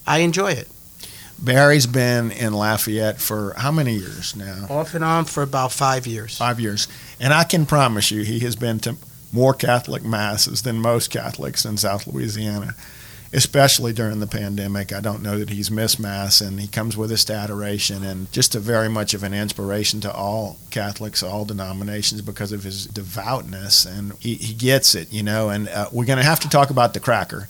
I 0.07 0.19
enjoy 0.19 0.53
it. 0.53 0.69
Barry's 1.43 1.89
been 1.89 2.31
in 2.31 2.53
Lafayette 2.53 3.21
for 3.21 3.53
how 3.57 3.73
many 3.73 3.95
years 3.95 4.37
now? 4.37 4.67
Off 4.71 4.95
and 4.95 5.05
on 5.05 5.25
for 5.25 5.43
about 5.43 5.73
five 5.73 6.07
years. 6.07 6.39
Five 6.39 6.61
years. 6.61 6.87
And 7.19 7.35
I 7.35 7.43
can 7.43 7.67
promise 7.67 8.13
you, 8.13 8.23
he 8.23 8.39
has 8.41 8.55
been 8.55 8.79
to 8.81 8.97
more 9.33 9.53
Catholic 9.53 10.05
masses 10.05 10.63
than 10.63 10.77
most 10.77 11.11
Catholics 11.11 11.65
in 11.65 11.77
South 11.79 12.07
Louisiana, 12.07 12.77
especially 13.33 13.93
during 13.93 14.21
the 14.21 14.27
pandemic. 14.29 14.93
I 14.93 15.01
don't 15.01 15.23
know 15.23 15.39
that 15.39 15.51
he's 15.51 15.71
missed 15.71 15.99
mass, 15.99 16.41
and 16.41 16.61
he 16.61 16.69
comes 16.69 16.97
with 16.97 17.11
us 17.11 17.25
to 17.25 17.35
adoration, 17.35 18.05
and 18.05 18.31
just 18.31 18.55
a 18.55 18.61
very 18.61 18.89
much 18.89 19.13
of 19.13 19.25
an 19.25 19.35
inspiration 19.35 20.01
to 20.03 20.13
all 20.13 20.59
Catholics, 20.71 21.25
all 21.25 21.45
denominations, 21.45 22.23
because 22.23 22.53
of 22.53 22.63
his 22.63 22.87
devoutness, 22.87 23.85
and 23.85 24.13
he, 24.21 24.35
he 24.35 24.55
gets 24.55 24.95
it, 24.95 25.13
you 25.13 25.25
know. 25.25 25.49
And 25.49 25.69
uh, 25.69 25.89
we're 25.91 26.05
going 26.05 26.19
to 26.19 26.25
have 26.25 26.41
to 26.41 26.49
talk 26.49 26.71
about 26.71 26.95
the 26.95 27.01
cracker. 27.01 27.49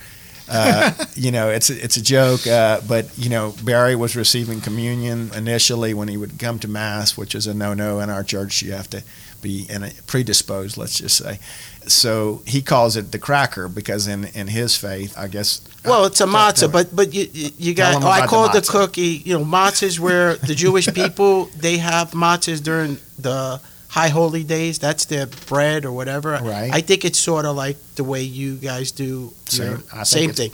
Uh, 0.55 0.93
you 1.15 1.31
know, 1.31 1.49
it's 1.49 1.71
a, 1.71 1.83
it's 1.83 1.97
a 1.97 2.03
joke, 2.03 2.47
uh, 2.47 2.81
but 2.87 3.07
you 3.17 3.31
know, 3.31 3.55
Barry 3.65 3.97
was 3.97 4.15
receiving 4.15 4.61
communion 4.61 5.31
initially 5.35 5.95
when 5.95 6.09
he 6.09 6.17
would 6.19 6.39
come 6.39 6.59
to 6.59 6.69
mass, 6.69 7.17
which 7.17 7.35
is 7.35 7.47
a 7.47 7.55
no-no 7.55 8.01
in 8.01 8.11
our 8.11 8.23
church. 8.23 8.61
You 8.61 8.73
have 8.73 8.91
to 8.91 9.03
be 9.41 9.67
in 9.69 9.83
a, 9.83 9.91
predisposed, 10.07 10.77
let's 10.77 10.99
just 10.99 11.17
say. 11.17 11.39
So 11.87 12.43
he 12.47 12.61
calls 12.63 12.97
it 12.97 13.13
the 13.13 13.19
cracker 13.19 13.67
because 13.67 14.07
in, 14.07 14.27
in 14.27 14.47
his 14.47 14.77
faith, 14.77 15.15
I 15.17 15.27
guess. 15.27 15.63
Well, 15.85 16.05
it's 16.05 16.21
a 16.21 16.27
matzah, 16.27 16.71
but 16.71 16.95
but 16.95 17.13
you 17.15 17.29
you 17.33 17.75
got. 17.75 18.03
Oh, 18.05 18.07
I 18.07 18.21
the 18.21 18.27
call 18.29 18.47
it 18.47 18.53
the 18.53 18.61
cookie. 18.61 19.23
You 19.25 19.39
know, 19.39 19.45
matzah 19.45 19.85
is 19.85 19.99
where 19.99 20.37
the 20.37 20.55
Jewish 20.55 20.87
people 20.93 21.47
they 21.57 21.79
have 21.79 22.11
matzahs 22.11 22.63
during 22.63 22.99
the 23.19 23.61
high 23.93 24.09
holy 24.09 24.43
days. 24.43 24.79
That's 24.79 25.05
their 25.05 25.27
bread 25.49 25.85
or 25.85 25.93
whatever. 25.93 26.31
Right. 26.43 26.71
I 26.73 26.81
think 26.81 27.05
it's 27.05 27.19
sort 27.19 27.45
of 27.45 27.55
like 27.57 27.77
the 27.97 28.05
way 28.05 28.23
you 28.23 28.57
guys 28.57 28.91
do. 28.91 29.33
Same- 29.47 29.67
Your, 29.69 29.83
I 29.93 30.03
same 30.05 30.33
thing. 30.33 30.51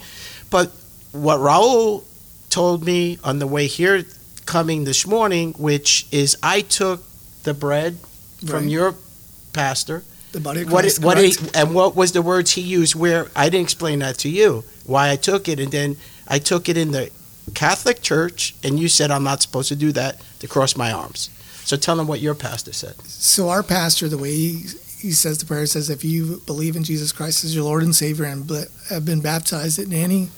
But 0.50 0.72
what 1.12 1.38
Raul 1.38 2.02
told 2.50 2.84
me 2.84 3.18
on 3.22 3.38
the 3.38 3.46
way 3.46 3.66
here, 3.68 4.04
coming 4.46 4.84
this 4.84 5.06
morning, 5.06 5.52
which 5.58 6.06
is 6.10 6.36
I 6.42 6.62
took 6.62 7.02
the 7.44 7.54
bread 7.54 7.98
from 8.46 8.66
your 8.68 8.94
pastor. 9.52 10.02
The 10.32 10.40
body 10.40 10.62
of 10.62 10.72
What 10.72 10.82
Christ. 10.82 10.98
it, 10.98 11.04
what 11.04 11.18
he, 11.18 11.32
and 11.54 11.74
what 11.74 11.94
was 11.96 12.12
the 12.12 12.22
words 12.22 12.52
he 12.52 12.60
used? 12.62 12.94
Where 12.94 13.28
I 13.36 13.48
didn't 13.50 13.64
explain 13.64 14.00
that 14.00 14.18
to 14.18 14.28
you. 14.28 14.64
Why 14.84 15.10
I 15.10 15.16
took 15.16 15.48
it, 15.48 15.60
and 15.60 15.70
then 15.70 15.96
I 16.26 16.38
took 16.38 16.68
it 16.68 16.76
in 16.76 16.90
the 16.92 17.10
Catholic 17.54 18.02
Church, 18.02 18.54
and 18.64 18.78
you 18.80 18.88
said 18.88 19.10
I'm 19.10 19.24
not 19.24 19.40
supposed 19.42 19.68
to 19.68 19.76
do 19.76 19.92
that 19.92 20.20
to 20.40 20.48
cross 20.48 20.76
my 20.76 20.90
arms. 20.92 21.30
So 21.68 21.76
tell 21.76 21.96
them 21.96 22.06
what 22.06 22.20
your 22.20 22.34
pastor 22.34 22.72
said. 22.72 22.98
So 23.02 23.50
our 23.50 23.62
pastor, 23.62 24.08
the 24.08 24.16
way 24.16 24.34
he, 24.34 24.52
he 24.98 25.12
says 25.12 25.36
the 25.36 25.44
prayer 25.44 25.66
says, 25.66 25.90
if 25.90 26.02
you 26.02 26.40
believe 26.46 26.76
in 26.76 26.82
Jesus 26.82 27.12
Christ 27.12 27.44
as 27.44 27.54
your 27.54 27.64
Lord 27.64 27.82
and 27.82 27.94
Savior 27.94 28.24
and 28.24 28.50
have 28.88 29.04
been 29.04 29.20
baptized 29.20 29.78
in 29.78 29.92
any 29.92 30.30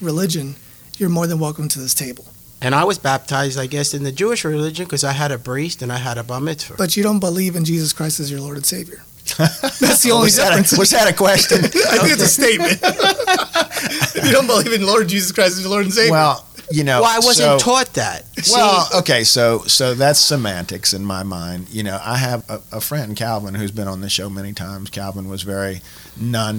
religion, 0.00 0.54
you're 0.96 1.10
more 1.10 1.26
than 1.26 1.38
welcome 1.38 1.68
to 1.68 1.78
this 1.78 1.92
table. 1.92 2.24
And 2.62 2.74
I 2.74 2.84
was 2.84 2.96
baptized, 2.96 3.58
I 3.58 3.66
guess, 3.66 3.92
in 3.92 4.04
the 4.04 4.10
Jewish 4.10 4.42
religion 4.42 4.86
because 4.86 5.04
I 5.04 5.12
had 5.12 5.32
a 5.32 5.38
priest 5.38 5.82
and 5.82 5.92
I 5.92 5.98
had 5.98 6.16
a 6.16 6.24
bar 6.24 6.40
mitzvah. 6.40 6.76
But 6.78 6.96
you 6.96 7.02
don't 7.02 7.20
believe 7.20 7.56
in 7.56 7.66
Jesus 7.66 7.92
Christ 7.92 8.18
as 8.18 8.30
your 8.30 8.40
Lord 8.40 8.56
and 8.56 8.64
Savior. 8.64 9.02
That's 9.36 10.02
the 10.02 10.12
only 10.12 10.28
was, 10.28 10.36
that 10.36 10.72
a, 10.72 10.78
was 10.78 10.90
that 10.92 11.10
a 11.10 11.14
question? 11.14 11.58
I 11.64 11.68
think 11.68 12.12
it's 12.12 12.22
a 12.22 12.26
statement. 12.26 12.80
you 14.24 14.32
don't 14.32 14.46
believe 14.46 14.72
in 14.72 14.86
Lord 14.86 15.08
Jesus 15.08 15.30
Christ 15.30 15.58
as 15.58 15.60
your 15.60 15.70
Lord 15.72 15.84
and 15.84 15.92
Savior. 15.92 16.12
well, 16.12 16.46
you 16.70 16.84
know. 16.84 17.02
well, 17.02 17.10
I 17.10 17.18
wasn't 17.18 17.60
so- 17.60 17.64
taught 17.70 17.94
that. 17.94 18.24
See, 18.38 18.52
Well, 18.54 18.88
okay, 19.00 19.24
so 19.24 19.58
so 19.66 19.94
that's 19.94 20.18
semantics 20.18 20.92
in 20.92 21.04
my 21.04 21.22
mind. 21.22 21.68
You 21.70 21.82
know, 21.82 21.98
I 22.02 22.16
have 22.16 22.48
a, 22.48 22.60
a 22.72 22.80
friend, 22.80 23.16
Calvin, 23.16 23.54
who's 23.54 23.70
been 23.70 23.88
on 23.88 24.00
the 24.00 24.08
show 24.08 24.30
many 24.30 24.52
times. 24.52 24.90
Calvin 24.90 25.28
was 25.28 25.42
very 25.42 25.80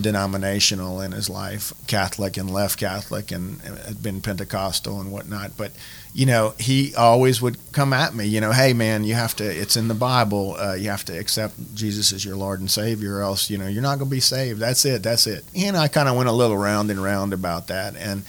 non-denominational 0.02 1.02
in 1.02 1.12
his 1.12 1.30
life, 1.30 1.74
Catholic 1.88 2.38
and 2.38 2.50
left 2.52 2.80
Catholic, 2.80 3.32
and 3.32 3.62
had 3.62 4.02
been 4.02 4.22
Pentecostal 4.22 5.00
and 5.00 5.12
whatnot. 5.12 5.52
But 5.58 5.72
you 6.14 6.26
know, 6.26 6.54
he 6.60 6.94
always 6.96 7.42
would 7.42 7.58
come 7.72 7.94
at 7.94 8.14
me. 8.14 8.26
You 8.26 8.42
know, 8.42 8.52
hey 8.52 8.74
man, 8.74 9.04
you 9.04 9.14
have 9.14 9.36
to. 9.38 9.44
It's 9.46 9.76
in 9.78 9.88
the 9.88 9.94
Bible. 9.94 10.56
Uh, 10.60 10.74
you 10.74 10.90
have 10.90 11.06
to 11.06 11.18
accept 11.18 11.76
Jesus 11.76 12.12
as 12.14 12.26
your 12.26 12.36
Lord 12.36 12.60
and 12.60 12.70
Savior, 12.70 13.18
or 13.18 13.22
else 13.22 13.50
you 13.50 13.58
know 13.58 13.68
you're 13.68 13.82
not 13.82 13.98
going 13.98 14.10
to 14.10 14.16
be 14.16 14.20
saved. 14.20 14.60
That's 14.60 14.84
it. 14.86 15.04
That's 15.04 15.28
it. 15.28 15.44
And 15.56 15.78
I 15.78 15.88
kind 15.88 16.10
of 16.10 16.16
went 16.16 16.30
a 16.30 16.34
little 16.34 16.58
round 16.58 16.92
and 16.92 17.02
round 17.02 17.34
about 17.34 17.68
that, 17.68 17.96
and 17.96 18.24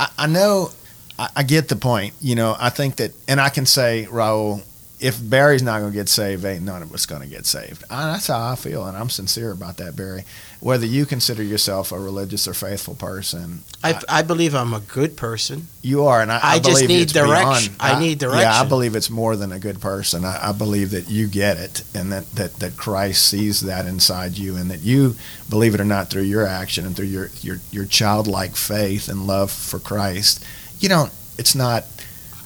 I, 0.00 0.08
I 0.18 0.26
know. 0.26 0.70
I, 1.18 1.28
I 1.36 1.42
get 1.42 1.68
the 1.68 1.76
point. 1.76 2.14
You 2.20 2.34
know, 2.34 2.56
I 2.58 2.70
think 2.70 2.96
that, 2.96 3.12
and 3.26 3.40
I 3.40 3.48
can 3.48 3.66
say, 3.66 4.06
Raul, 4.10 4.62
if 5.00 5.16
Barry's 5.22 5.62
not 5.62 5.78
going 5.78 5.92
to 5.92 5.96
get 5.96 6.08
saved, 6.08 6.44
ain't 6.44 6.64
none 6.64 6.82
of 6.82 6.92
us 6.92 7.06
going 7.06 7.22
to 7.22 7.28
get 7.28 7.46
saved. 7.46 7.84
I, 7.88 8.10
that's 8.12 8.26
how 8.26 8.50
I 8.50 8.56
feel, 8.56 8.84
and 8.84 8.96
I'm 8.96 9.08
sincere 9.10 9.52
about 9.52 9.76
that, 9.76 9.94
Barry. 9.94 10.24
Whether 10.58 10.86
you 10.86 11.06
consider 11.06 11.40
yourself 11.44 11.92
a 11.92 12.00
religious 12.00 12.48
or 12.48 12.52
faithful 12.54 12.96
person, 12.96 13.62
I, 13.84 14.00
I 14.08 14.22
believe 14.22 14.56
I'm 14.56 14.74
a 14.74 14.80
good 14.80 15.16
person. 15.16 15.68
you 15.82 16.06
are, 16.06 16.20
and 16.20 16.32
I, 16.32 16.38
I, 16.38 16.52
I 16.54 16.58
just 16.58 16.88
need 16.88 17.10
direction. 17.10 17.74
beyond- 17.74 17.96
I 17.96 18.00
need 18.00 18.18
direction. 18.18 18.40
Yeah, 18.42 18.60
I 18.60 18.64
believe 18.68 18.96
it's 18.96 19.08
more 19.08 19.36
than 19.36 19.52
a 19.52 19.60
good 19.60 19.80
person. 19.80 20.24
I, 20.24 20.48
I 20.48 20.52
believe 20.52 20.90
that 20.90 21.08
you 21.08 21.28
get 21.28 21.58
it, 21.58 21.84
and 21.94 22.10
that, 22.10 22.28
that 22.32 22.54
that 22.58 22.76
Christ 22.76 23.24
sees 23.24 23.60
that 23.60 23.86
inside 23.86 24.36
you, 24.36 24.56
and 24.56 24.68
that 24.72 24.80
you 24.80 25.14
believe 25.48 25.76
it 25.76 25.80
or 25.80 25.84
not 25.84 26.10
through 26.10 26.22
your 26.22 26.44
action 26.44 26.84
and 26.84 26.96
through 26.96 27.06
your 27.06 27.30
your 27.40 27.60
your 27.70 27.84
childlike 27.84 28.56
faith 28.56 29.08
and 29.08 29.28
love 29.28 29.52
for 29.52 29.78
Christ. 29.78 30.44
You 30.80 30.88
don't. 30.88 31.12
It's 31.38 31.54
not 31.54 31.84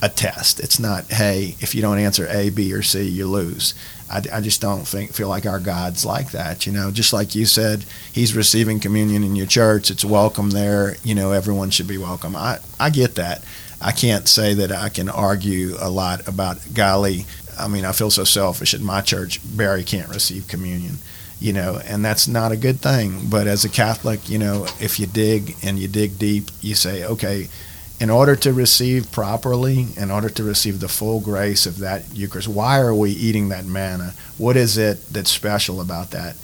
a 0.01 0.09
test. 0.09 0.59
It's 0.59 0.79
not. 0.79 1.05
Hey, 1.05 1.55
if 1.59 1.73
you 1.73 1.81
don't 1.81 1.97
answer 1.97 2.27
A, 2.29 2.49
B, 2.49 2.73
or 2.73 2.81
C, 2.81 3.07
you 3.07 3.27
lose. 3.27 3.73
I, 4.09 4.21
I 4.31 4.41
just 4.41 4.61
don't 4.61 4.87
think 4.87 5.13
feel 5.13 5.29
like 5.29 5.45
our 5.45 5.59
God's 5.59 6.05
like 6.05 6.31
that. 6.31 6.65
You 6.65 6.73
know, 6.73 6.91
just 6.91 7.13
like 7.13 7.35
you 7.35 7.45
said, 7.45 7.85
He's 8.11 8.35
receiving 8.35 8.79
communion 8.79 9.23
in 9.23 9.35
your 9.35 9.47
church. 9.47 9.89
It's 9.89 10.05
welcome 10.05 10.49
there. 10.49 10.97
You 11.03 11.15
know, 11.15 11.31
everyone 11.31 11.69
should 11.69 11.87
be 11.87 11.97
welcome. 11.97 12.35
I 12.35 12.59
I 12.79 12.89
get 12.89 13.15
that. 13.15 13.43
I 13.81 13.91
can't 13.91 14.27
say 14.27 14.53
that 14.53 14.71
I 14.71 14.89
can 14.89 15.09
argue 15.09 15.75
a 15.79 15.89
lot 15.89 16.27
about 16.27 16.73
golly. 16.73 17.25
I 17.59 17.67
mean, 17.67 17.85
I 17.85 17.91
feel 17.91 18.09
so 18.09 18.23
selfish 18.23 18.73
at 18.73 18.81
my 18.81 19.01
church. 19.01 19.39
Barry 19.55 19.83
can't 19.83 20.09
receive 20.09 20.47
communion, 20.47 20.97
you 21.39 21.53
know, 21.53 21.79
and 21.85 22.03
that's 22.03 22.27
not 22.27 22.51
a 22.51 22.57
good 22.57 22.79
thing. 22.79 23.27
But 23.29 23.45
as 23.45 23.63
a 23.65 23.69
Catholic, 23.69 24.29
you 24.29 24.39
know, 24.39 24.65
if 24.79 24.99
you 24.99 25.05
dig 25.05 25.55
and 25.63 25.77
you 25.77 25.87
dig 25.87 26.17
deep, 26.17 26.49
you 26.61 26.75
say, 26.75 27.03
okay, 27.05 27.49
in 27.99 28.09
order 28.09 28.35
to 28.35 28.53
receive 28.53 29.11
properly, 29.11 29.87
in 29.95 30.11
order 30.11 30.29
to 30.29 30.43
receive 30.43 30.79
the 30.79 30.87
full 30.87 31.19
grace 31.19 31.65
of 31.65 31.77
that 31.79 32.03
Eucharist, 32.13 32.47
why 32.47 32.79
are 32.79 32.93
we 32.93 33.11
eating 33.11 33.49
that 33.49 33.65
manna? 33.65 34.13
What 34.37 34.57
is 34.57 34.77
it 34.77 35.07
that's 35.09 35.31
special 35.31 35.79
about 35.79 36.11
that? 36.11 36.35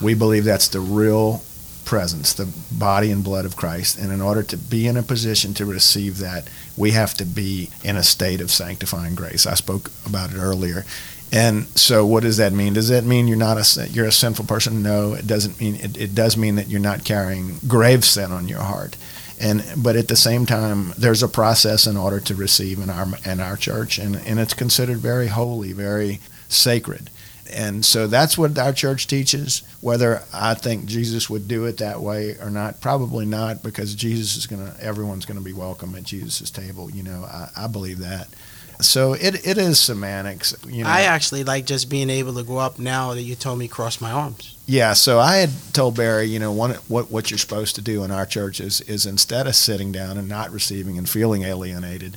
We 0.00 0.14
believe 0.14 0.44
that's 0.44 0.68
the 0.68 0.80
real 0.80 1.42
presence, 1.84 2.32
the 2.32 2.48
body 2.72 3.10
and 3.10 3.22
blood 3.22 3.44
of 3.44 3.56
Christ. 3.56 3.98
And 3.98 4.12
in 4.12 4.20
order 4.20 4.42
to 4.42 4.56
be 4.56 4.86
in 4.86 4.96
a 4.96 5.02
position 5.02 5.54
to 5.54 5.66
receive 5.66 6.18
that, 6.18 6.48
we 6.76 6.92
have 6.92 7.14
to 7.14 7.24
be 7.24 7.70
in 7.82 7.96
a 7.96 8.02
state 8.02 8.40
of 8.40 8.50
sanctifying 8.50 9.14
grace. 9.14 9.46
I 9.46 9.54
spoke 9.54 9.90
about 10.06 10.32
it 10.32 10.38
earlier. 10.38 10.84
And 11.32 11.66
so, 11.76 12.06
what 12.06 12.22
does 12.22 12.36
that 12.36 12.52
mean? 12.52 12.74
Does 12.74 12.88
that 12.88 13.04
mean 13.04 13.26
you're 13.26 13.36
not 13.36 13.58
a 13.58 13.88
you're 13.88 14.06
a 14.06 14.12
sinful 14.12 14.44
person? 14.44 14.82
No, 14.82 15.14
it 15.14 15.26
doesn't 15.26 15.58
mean. 15.58 15.74
It, 15.76 15.96
it 15.96 16.14
does 16.14 16.36
mean 16.36 16.54
that 16.56 16.68
you're 16.68 16.80
not 16.80 17.04
carrying 17.04 17.58
grave 17.66 18.04
sin 18.04 18.30
on 18.30 18.46
your 18.46 18.60
heart. 18.60 18.96
And 19.40 19.64
but 19.76 19.96
at 19.96 20.08
the 20.08 20.16
same 20.16 20.46
time, 20.46 20.92
there's 20.96 21.22
a 21.22 21.28
process 21.28 21.86
in 21.86 21.96
order 21.96 22.20
to 22.20 22.34
receive 22.34 22.78
in 22.78 22.90
our 22.90 23.06
in 23.24 23.40
our 23.40 23.56
church, 23.56 23.98
and 23.98 24.16
and 24.16 24.38
it's 24.38 24.54
considered 24.54 24.98
very 24.98 25.26
holy, 25.28 25.72
very 25.72 26.20
sacred. 26.48 27.10
And 27.52 27.84
so 27.84 28.06
that's 28.06 28.38
what 28.38 28.58
our 28.58 28.72
church 28.72 29.06
teaches. 29.06 29.62
Whether 29.80 30.22
I 30.32 30.54
think 30.54 30.86
Jesus 30.86 31.28
would 31.28 31.46
do 31.46 31.66
it 31.66 31.78
that 31.78 32.00
way 32.00 32.36
or 32.40 32.50
not, 32.50 32.80
probably 32.80 33.26
not, 33.26 33.62
because 33.62 33.94
Jesus 33.94 34.36
is 34.36 34.46
gonna, 34.46 34.74
everyone's 34.80 35.26
gonna 35.26 35.40
be 35.40 35.52
welcome 35.52 35.94
at 35.94 36.04
Jesus' 36.04 36.50
table. 36.50 36.90
You 36.90 37.02
know, 37.02 37.24
I, 37.24 37.50
I 37.56 37.66
believe 37.66 37.98
that. 37.98 38.28
So 38.80 39.12
it, 39.14 39.46
it 39.46 39.58
is 39.58 39.78
semantics. 39.78 40.54
You 40.66 40.84
know, 40.84 40.90
I 40.90 41.02
actually 41.02 41.44
like 41.44 41.64
just 41.66 41.88
being 41.88 42.10
able 42.10 42.34
to 42.34 42.42
go 42.42 42.58
up 42.58 42.78
now 42.78 43.14
that 43.14 43.22
you 43.22 43.34
told 43.34 43.58
me 43.58 43.68
cross 43.68 44.00
my 44.00 44.10
arms. 44.10 44.56
yeah. 44.66 44.92
So 44.94 45.18
I 45.20 45.36
had 45.36 45.50
told 45.72 45.96
Barry, 45.96 46.26
you 46.26 46.38
know, 46.38 46.52
one 46.52 46.72
what 46.88 47.10
what 47.10 47.30
you're 47.30 47.38
supposed 47.38 47.74
to 47.76 47.82
do 47.82 48.04
in 48.04 48.10
our 48.10 48.26
church 48.26 48.60
is 48.60 48.80
is 48.82 49.06
instead 49.06 49.46
of 49.46 49.54
sitting 49.54 49.92
down 49.92 50.18
and 50.18 50.28
not 50.28 50.50
receiving 50.50 50.98
and 50.98 51.08
feeling 51.08 51.42
alienated, 51.42 52.16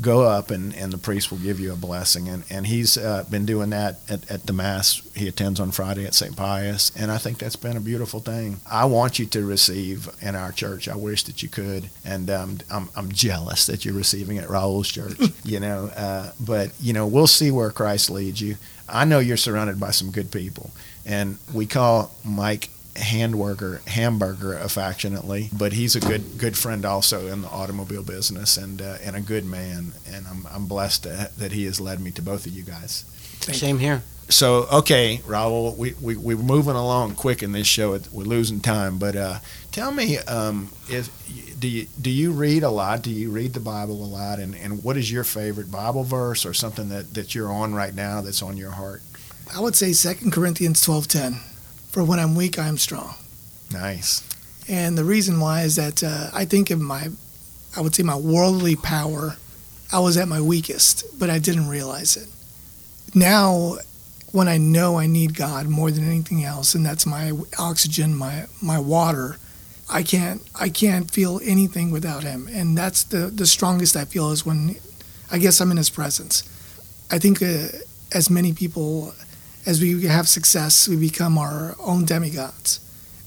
go 0.00 0.22
up 0.22 0.50
and, 0.50 0.74
and 0.74 0.92
the 0.92 0.98
priest 0.98 1.30
will 1.30 1.38
give 1.38 1.58
you 1.58 1.72
a 1.72 1.76
blessing. 1.76 2.28
And, 2.28 2.44
and 2.50 2.66
he's 2.66 2.96
uh, 2.96 3.24
been 3.30 3.46
doing 3.46 3.70
that 3.70 3.98
at, 4.08 4.30
at 4.30 4.46
the 4.46 4.52
Mass 4.52 5.02
he 5.14 5.28
attends 5.28 5.60
on 5.60 5.70
Friday 5.72 6.06
at 6.06 6.14
St. 6.14 6.36
Pius. 6.36 6.92
And 6.96 7.10
I 7.10 7.18
think 7.18 7.38
that's 7.38 7.56
been 7.56 7.76
a 7.76 7.80
beautiful 7.80 8.20
thing. 8.20 8.60
I 8.70 8.84
want 8.84 9.18
you 9.18 9.26
to 9.26 9.44
receive 9.44 10.08
in 10.20 10.34
our 10.34 10.52
church. 10.52 10.88
I 10.88 10.96
wish 10.96 11.24
that 11.24 11.42
you 11.42 11.48
could. 11.48 11.90
And 12.04 12.30
um, 12.30 12.58
I'm, 12.70 12.88
I'm 12.96 13.10
jealous 13.10 13.66
that 13.66 13.84
you're 13.84 13.94
receiving 13.94 14.38
at 14.38 14.48
Raul's 14.48 14.88
church, 14.88 15.18
you 15.44 15.60
know. 15.60 15.90
Uh, 15.96 16.32
but, 16.40 16.70
you 16.80 16.92
know, 16.92 17.06
we'll 17.06 17.26
see 17.26 17.50
where 17.50 17.70
Christ 17.70 18.10
leads 18.10 18.40
you. 18.40 18.56
I 18.88 19.04
know 19.04 19.18
you're 19.18 19.36
surrounded 19.36 19.78
by 19.78 19.90
some 19.90 20.10
good 20.10 20.30
people. 20.30 20.70
And 21.04 21.38
we 21.52 21.66
call 21.66 22.14
Mike 22.24 22.70
handworker 22.98 23.86
hamburger 23.86 24.54
affectionately, 24.54 25.50
but 25.56 25.72
he's 25.72 25.96
a 25.96 26.00
good 26.00 26.38
good 26.38 26.56
friend 26.56 26.84
also 26.84 27.26
in 27.26 27.42
the 27.42 27.48
automobile 27.48 28.02
business 28.02 28.56
and 28.56 28.82
uh, 28.82 28.96
and 29.02 29.16
a 29.16 29.20
good 29.20 29.44
man. 29.44 29.92
And 30.10 30.26
I'm 30.26 30.46
I'm 30.50 30.66
blessed 30.66 31.04
to, 31.04 31.30
that 31.38 31.52
he 31.52 31.64
has 31.64 31.80
led 31.80 32.00
me 32.00 32.10
to 32.12 32.22
both 32.22 32.46
of 32.46 32.52
you 32.52 32.62
guys. 32.62 33.04
Thank 33.40 33.58
Same 33.58 33.78
here. 33.78 34.02
So 34.30 34.66
okay, 34.70 35.20
Raul, 35.24 35.74
we, 35.76 35.94
we 35.94 36.14
we're 36.14 36.36
moving 36.36 36.76
along 36.76 37.14
quick 37.14 37.42
in 37.42 37.52
this 37.52 37.66
show. 37.66 37.98
We're 38.12 38.24
losing 38.24 38.60
time, 38.60 38.98
but 38.98 39.16
uh, 39.16 39.38
tell 39.72 39.90
me, 39.90 40.18
um, 40.18 40.68
if 40.90 41.08
do 41.58 41.66
you 41.66 41.86
do 42.00 42.10
you 42.10 42.32
read 42.32 42.62
a 42.62 42.68
lot? 42.68 43.02
Do 43.02 43.10
you 43.10 43.30
read 43.30 43.54
the 43.54 43.60
Bible 43.60 44.04
a 44.04 44.06
lot? 44.06 44.38
And, 44.38 44.54
and 44.54 44.84
what 44.84 44.98
is 44.98 45.10
your 45.10 45.24
favorite 45.24 45.70
Bible 45.70 46.04
verse 46.04 46.44
or 46.44 46.52
something 46.52 46.90
that, 46.90 47.14
that 47.14 47.34
you're 47.34 47.50
on 47.50 47.74
right 47.74 47.94
now 47.94 48.20
that's 48.20 48.42
on 48.42 48.58
your 48.58 48.72
heart? 48.72 49.02
I 49.54 49.60
would 49.60 49.74
say 49.74 49.92
Second 49.92 50.32
Corinthians 50.32 50.84
12:10. 50.86 51.40
For 51.98 52.04
when 52.04 52.20
I'm 52.20 52.36
weak, 52.36 52.60
I 52.60 52.68
am 52.68 52.78
strong. 52.78 53.16
Nice. 53.72 54.22
And 54.68 54.96
the 54.96 55.02
reason 55.02 55.40
why 55.40 55.62
is 55.62 55.74
that 55.74 56.04
uh, 56.04 56.30
I 56.32 56.44
think 56.44 56.70
of 56.70 56.80
my, 56.80 57.08
I 57.76 57.80
would 57.80 57.92
say 57.92 58.04
my 58.04 58.14
worldly 58.14 58.76
power, 58.76 59.36
I 59.90 59.98
was 59.98 60.16
at 60.16 60.28
my 60.28 60.40
weakest, 60.40 61.18
but 61.18 61.28
I 61.28 61.40
didn't 61.40 61.68
realize 61.68 62.16
it. 62.16 62.28
Now, 63.16 63.78
when 64.30 64.46
I 64.46 64.58
know 64.58 64.96
I 64.96 65.08
need 65.08 65.34
God 65.34 65.66
more 65.66 65.90
than 65.90 66.04
anything 66.04 66.44
else, 66.44 66.72
and 66.72 66.86
that's 66.86 67.04
my 67.04 67.32
oxygen, 67.58 68.14
my 68.14 68.46
my 68.62 68.78
water, 68.78 69.38
I 69.90 70.04
can't 70.04 70.40
I 70.54 70.68
can't 70.68 71.10
feel 71.10 71.40
anything 71.42 71.90
without 71.90 72.22
Him, 72.22 72.48
and 72.52 72.78
that's 72.78 73.02
the 73.02 73.26
the 73.26 73.44
strongest 73.44 73.96
I 73.96 74.04
feel 74.04 74.30
is 74.30 74.46
when, 74.46 74.76
I 75.32 75.38
guess 75.38 75.60
I'm 75.60 75.72
in 75.72 75.78
His 75.78 75.90
presence. 75.90 76.44
I 77.10 77.18
think 77.18 77.42
uh, 77.42 77.76
as 78.12 78.30
many 78.30 78.52
people, 78.52 79.14
as 79.68 79.80
we 79.80 80.06
have 80.06 80.26
success, 80.26 80.88
we 80.88 80.96
become 80.96 81.38
our 81.38 81.76
own 81.78 82.04
demigods 82.04 82.80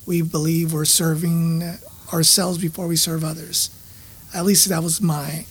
we 0.05 0.21
believe 0.21 0.73
we're 0.73 0.85
serving 0.85 1.63
ourselves 2.11 2.57
before 2.57 2.87
we 2.87 2.95
serve 2.95 3.23
others. 3.23 3.69
At 4.33 4.45
least 4.45 4.67
that 4.69 4.83
was 4.83 5.01
my 5.01 5.45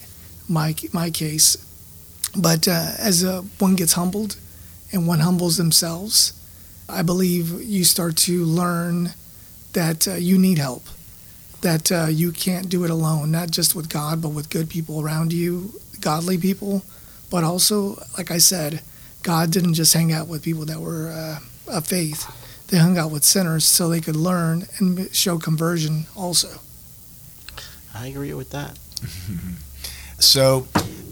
my 0.48 0.74
my 0.92 1.11
case. 1.11 1.57
But 2.37 2.68
uh, 2.68 2.92
as 2.98 3.24
uh, 3.24 3.42
one 3.59 3.74
gets 3.74 3.94
humbled, 3.94 4.37
and 4.92 5.07
one 5.07 5.20
humbles 5.20 5.57
themselves, 5.57 6.33
I 6.88 7.03
believe 7.03 7.62
you 7.62 7.85
start 7.85 8.16
to 8.29 8.44
learn 8.44 9.14
that 9.72 10.07
uh, 10.07 10.14
you 10.14 10.38
need 10.38 10.59
help, 10.59 10.85
that 11.61 11.90
uh, 11.90 12.07
you 12.11 12.33
can't 12.33 12.68
do 12.68 12.85
it 12.85 12.90
alone, 12.90 13.31
not 13.31 13.50
just 13.50 13.74
with 13.74 13.88
God, 13.88 14.20
but 14.20 14.31
with 14.31 14.50
good 14.50 14.68
people 14.68 15.00
around 15.00 15.33
you, 15.33 15.72
godly 16.00 16.38
people, 16.38 16.83
but 17.31 17.44
also, 17.44 17.96
like 18.18 18.31
I 18.31 18.38
said, 18.38 18.83
God 19.22 19.50
didn't 19.50 19.74
just 19.74 19.92
hang 19.94 20.12
out 20.12 20.28
with 20.28 20.42
people 20.42 20.64
that 20.66 20.80
were 20.80 21.11
uh, 21.11 21.38
of 21.76 21.87
faith 21.87 22.26
they 22.70 22.78
hung 22.78 22.96
out 22.96 23.11
with 23.11 23.24
sinners 23.24 23.64
so 23.64 23.88
they 23.88 24.00
could 24.00 24.14
learn 24.14 24.64
and 24.78 25.12
show 25.14 25.38
conversion 25.38 26.06
also. 26.16 26.61
I 27.92 28.06
agree 28.06 28.33
with 28.33 28.50
that. 28.50 28.78
So 30.22 30.66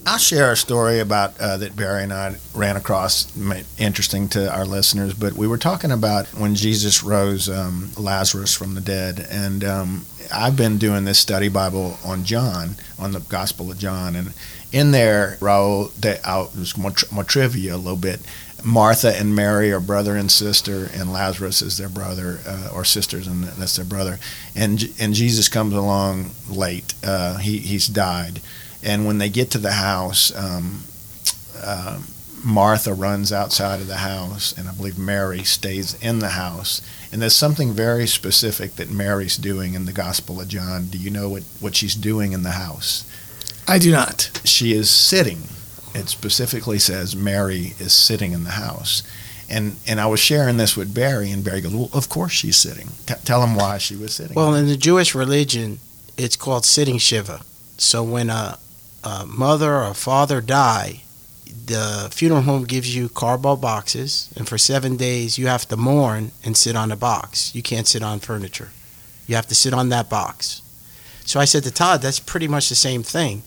I'll 0.08 0.16
share 0.16 0.52
a 0.52 0.56
story 0.56 1.00
about 1.00 1.38
uh, 1.38 1.58
that 1.58 1.76
Barry 1.76 2.02
and 2.02 2.14
I 2.14 2.36
ran 2.54 2.76
across, 2.76 3.30
interesting 3.78 4.26
to 4.30 4.50
our 4.50 4.64
listeners. 4.64 5.12
But 5.12 5.34
we 5.34 5.46
were 5.46 5.58
talking 5.58 5.90
about 5.90 6.26
when 6.28 6.54
Jesus 6.54 7.02
rose 7.02 7.46
um, 7.50 7.90
Lazarus 7.94 8.54
from 8.54 8.74
the 8.74 8.80
dead, 8.80 9.26
and 9.30 9.62
um, 9.62 10.06
I've 10.32 10.56
been 10.56 10.78
doing 10.78 11.04
this 11.04 11.18
study 11.18 11.50
Bible 11.50 11.98
on 12.02 12.24
John, 12.24 12.76
on 12.98 13.12
the 13.12 13.20
Gospel 13.20 13.70
of 13.70 13.78
John, 13.78 14.16
and 14.16 14.32
in 14.72 14.92
there, 14.92 15.36
Raul, 15.40 15.94
they, 15.94 16.18
I'll, 16.24 16.46
there's 16.54 16.78
more, 16.78 16.92
more 17.12 17.24
trivia 17.24 17.74
a 17.74 17.76
little 17.76 17.98
bit. 17.98 18.20
Martha 18.64 19.14
and 19.14 19.36
Mary 19.36 19.70
are 19.72 19.78
brother 19.78 20.16
and 20.16 20.30
sister, 20.30 20.88
and 20.94 21.12
Lazarus 21.12 21.60
is 21.60 21.76
their 21.76 21.90
brother 21.90 22.40
uh, 22.46 22.70
or 22.72 22.82
sisters, 22.82 23.26
and 23.26 23.44
that's 23.44 23.76
their 23.76 23.84
brother. 23.84 24.18
And 24.56 24.90
and 24.98 25.12
Jesus 25.12 25.50
comes 25.50 25.74
along 25.74 26.30
late. 26.48 26.94
Uh, 27.04 27.36
he 27.36 27.58
he's 27.58 27.86
died, 27.86 28.40
and 28.82 29.06
when 29.06 29.18
they 29.18 29.28
get 29.28 29.50
to 29.52 29.58
the 29.58 29.72
house, 29.72 30.34
um, 30.36 30.82
uh, 31.56 32.00
Martha 32.44 32.94
runs 32.94 33.32
outside 33.32 33.80
of 33.80 33.88
the 33.88 33.96
house, 33.96 34.56
and 34.56 34.68
I 34.68 34.72
believe 34.72 34.98
Mary 34.98 35.42
stays 35.42 36.00
in 36.00 36.20
the 36.20 36.30
house. 36.30 36.80
And 37.12 37.20
there's 37.20 37.34
something 37.34 37.72
very 37.72 38.06
specific 38.06 38.76
that 38.76 38.90
Mary's 38.90 39.36
doing 39.36 39.74
in 39.74 39.86
the 39.86 39.92
Gospel 39.92 40.40
of 40.40 40.48
John. 40.48 40.86
Do 40.86 40.98
you 40.98 41.10
know 41.10 41.28
what, 41.28 41.42
what 41.60 41.74
she's 41.74 41.94
doing 41.94 42.32
in 42.32 42.42
the 42.42 42.52
house? 42.52 43.04
I 43.66 43.78
do 43.78 43.90
not. 43.90 44.40
She 44.44 44.72
is 44.72 44.88
sitting. 44.90 45.42
It 45.94 46.08
specifically 46.08 46.78
says 46.78 47.16
Mary 47.16 47.74
is 47.78 47.92
sitting 47.92 48.32
in 48.32 48.44
the 48.44 48.50
house. 48.50 49.02
And 49.50 49.76
and 49.86 49.98
I 49.98 50.06
was 50.06 50.20
sharing 50.20 50.58
this 50.58 50.76
with 50.76 50.94
Barry, 50.94 51.30
and 51.30 51.42
Barry 51.42 51.62
goes, 51.62 51.74
"Well, 51.74 51.88
of 51.94 52.10
course 52.10 52.32
she's 52.32 52.58
sitting. 52.58 52.90
T- 53.06 53.14
tell 53.24 53.42
him 53.42 53.54
why 53.54 53.78
she 53.78 53.96
was 53.96 54.12
sitting." 54.12 54.34
Well, 54.34 54.54
in 54.54 54.66
the 54.66 54.76
Jewish 54.76 55.14
religion, 55.14 55.78
it's 56.18 56.36
called 56.36 56.66
sitting 56.66 56.98
shiva. 56.98 57.40
So 57.78 58.02
when 58.02 58.28
a, 58.28 58.58
a 59.08 59.26
mother 59.26 59.74
or 59.74 59.88
a 59.88 59.94
father 59.94 60.40
die, 60.40 61.02
the 61.66 62.08
funeral 62.12 62.42
home 62.42 62.64
gives 62.64 62.94
you 62.94 63.08
cardboard 63.08 63.60
boxes, 63.60 64.28
and 64.36 64.48
for 64.48 64.58
seven 64.58 64.96
days 64.96 65.38
you 65.38 65.46
have 65.46 65.66
to 65.68 65.76
mourn 65.76 66.32
and 66.44 66.56
sit 66.56 66.76
on 66.76 66.92
a 66.92 66.96
box. 66.96 67.54
You 67.54 67.62
can't 67.62 67.86
sit 67.86 68.02
on 68.02 68.20
furniture. 68.20 68.70
You 69.26 69.34
have 69.34 69.46
to 69.48 69.54
sit 69.54 69.74
on 69.74 69.88
that 69.90 70.08
box. 70.08 70.62
So 71.24 71.38
I 71.40 71.44
said 71.44 71.64
to 71.64 71.70
Todd, 71.70 72.00
that's 72.00 72.20
pretty 72.20 72.48
much 72.48 72.68
the 72.68 72.74
same 72.74 73.02
thing. 73.02 73.42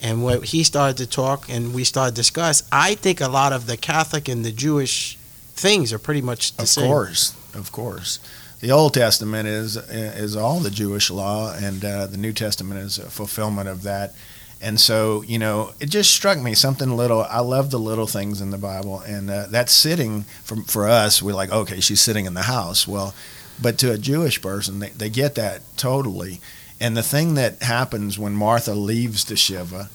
And 0.00 0.22
when 0.22 0.42
he 0.42 0.62
started 0.62 0.96
to 0.98 1.06
talk 1.06 1.48
and 1.48 1.74
we 1.74 1.82
started 1.84 2.14
to 2.14 2.20
discuss, 2.20 2.62
I 2.70 2.94
think 2.94 3.20
a 3.20 3.28
lot 3.28 3.52
of 3.52 3.66
the 3.66 3.76
Catholic 3.76 4.28
and 4.28 4.44
the 4.44 4.52
Jewish 4.52 5.16
things 5.54 5.92
are 5.92 5.98
pretty 5.98 6.22
much 6.22 6.54
the 6.56 6.62
of 6.62 6.68
same. 6.68 6.86
course, 6.86 7.34
of 7.54 7.72
course. 7.72 8.20
The 8.60 8.70
Old 8.70 8.94
Testament 8.94 9.48
is 9.48 9.76
is 9.76 10.36
all 10.36 10.60
the 10.60 10.70
Jewish 10.70 11.10
law, 11.10 11.54
and 11.54 11.84
uh, 11.84 12.06
the 12.06 12.16
New 12.16 12.32
Testament 12.32 12.80
is 12.80 12.98
a 12.98 13.10
fulfillment 13.10 13.68
of 13.68 13.82
that. 13.82 14.14
And 14.60 14.80
so, 14.80 15.22
you 15.22 15.38
know, 15.38 15.72
it 15.80 15.86
just 15.86 16.12
struck 16.12 16.38
me 16.38 16.54
something 16.54 16.96
little. 16.96 17.22
I 17.24 17.40
love 17.40 17.70
the 17.70 17.78
little 17.78 18.06
things 18.06 18.40
in 18.40 18.50
the 18.50 18.58
Bible, 18.58 19.00
and 19.00 19.30
uh, 19.30 19.46
that 19.50 19.68
sitting 19.68 20.22
for 20.44 20.56
for 20.62 20.88
us, 20.88 21.22
we're 21.22 21.34
like, 21.34 21.52
okay, 21.52 21.80
she's 21.80 22.00
sitting 22.00 22.24
in 22.24 22.34
the 22.34 22.42
house. 22.42 22.88
Well, 22.88 23.14
but 23.60 23.78
to 23.78 23.92
a 23.92 23.98
Jewish 23.98 24.40
person, 24.40 24.78
they, 24.78 24.90
they 24.90 25.10
get 25.10 25.34
that 25.34 25.60
totally. 25.76 26.40
And 26.80 26.96
the 26.96 27.02
thing 27.02 27.34
that 27.34 27.62
happens 27.62 28.18
when 28.18 28.34
Martha 28.34 28.74
leaves 28.74 29.24
the 29.24 29.36
Shiva, 29.36 29.88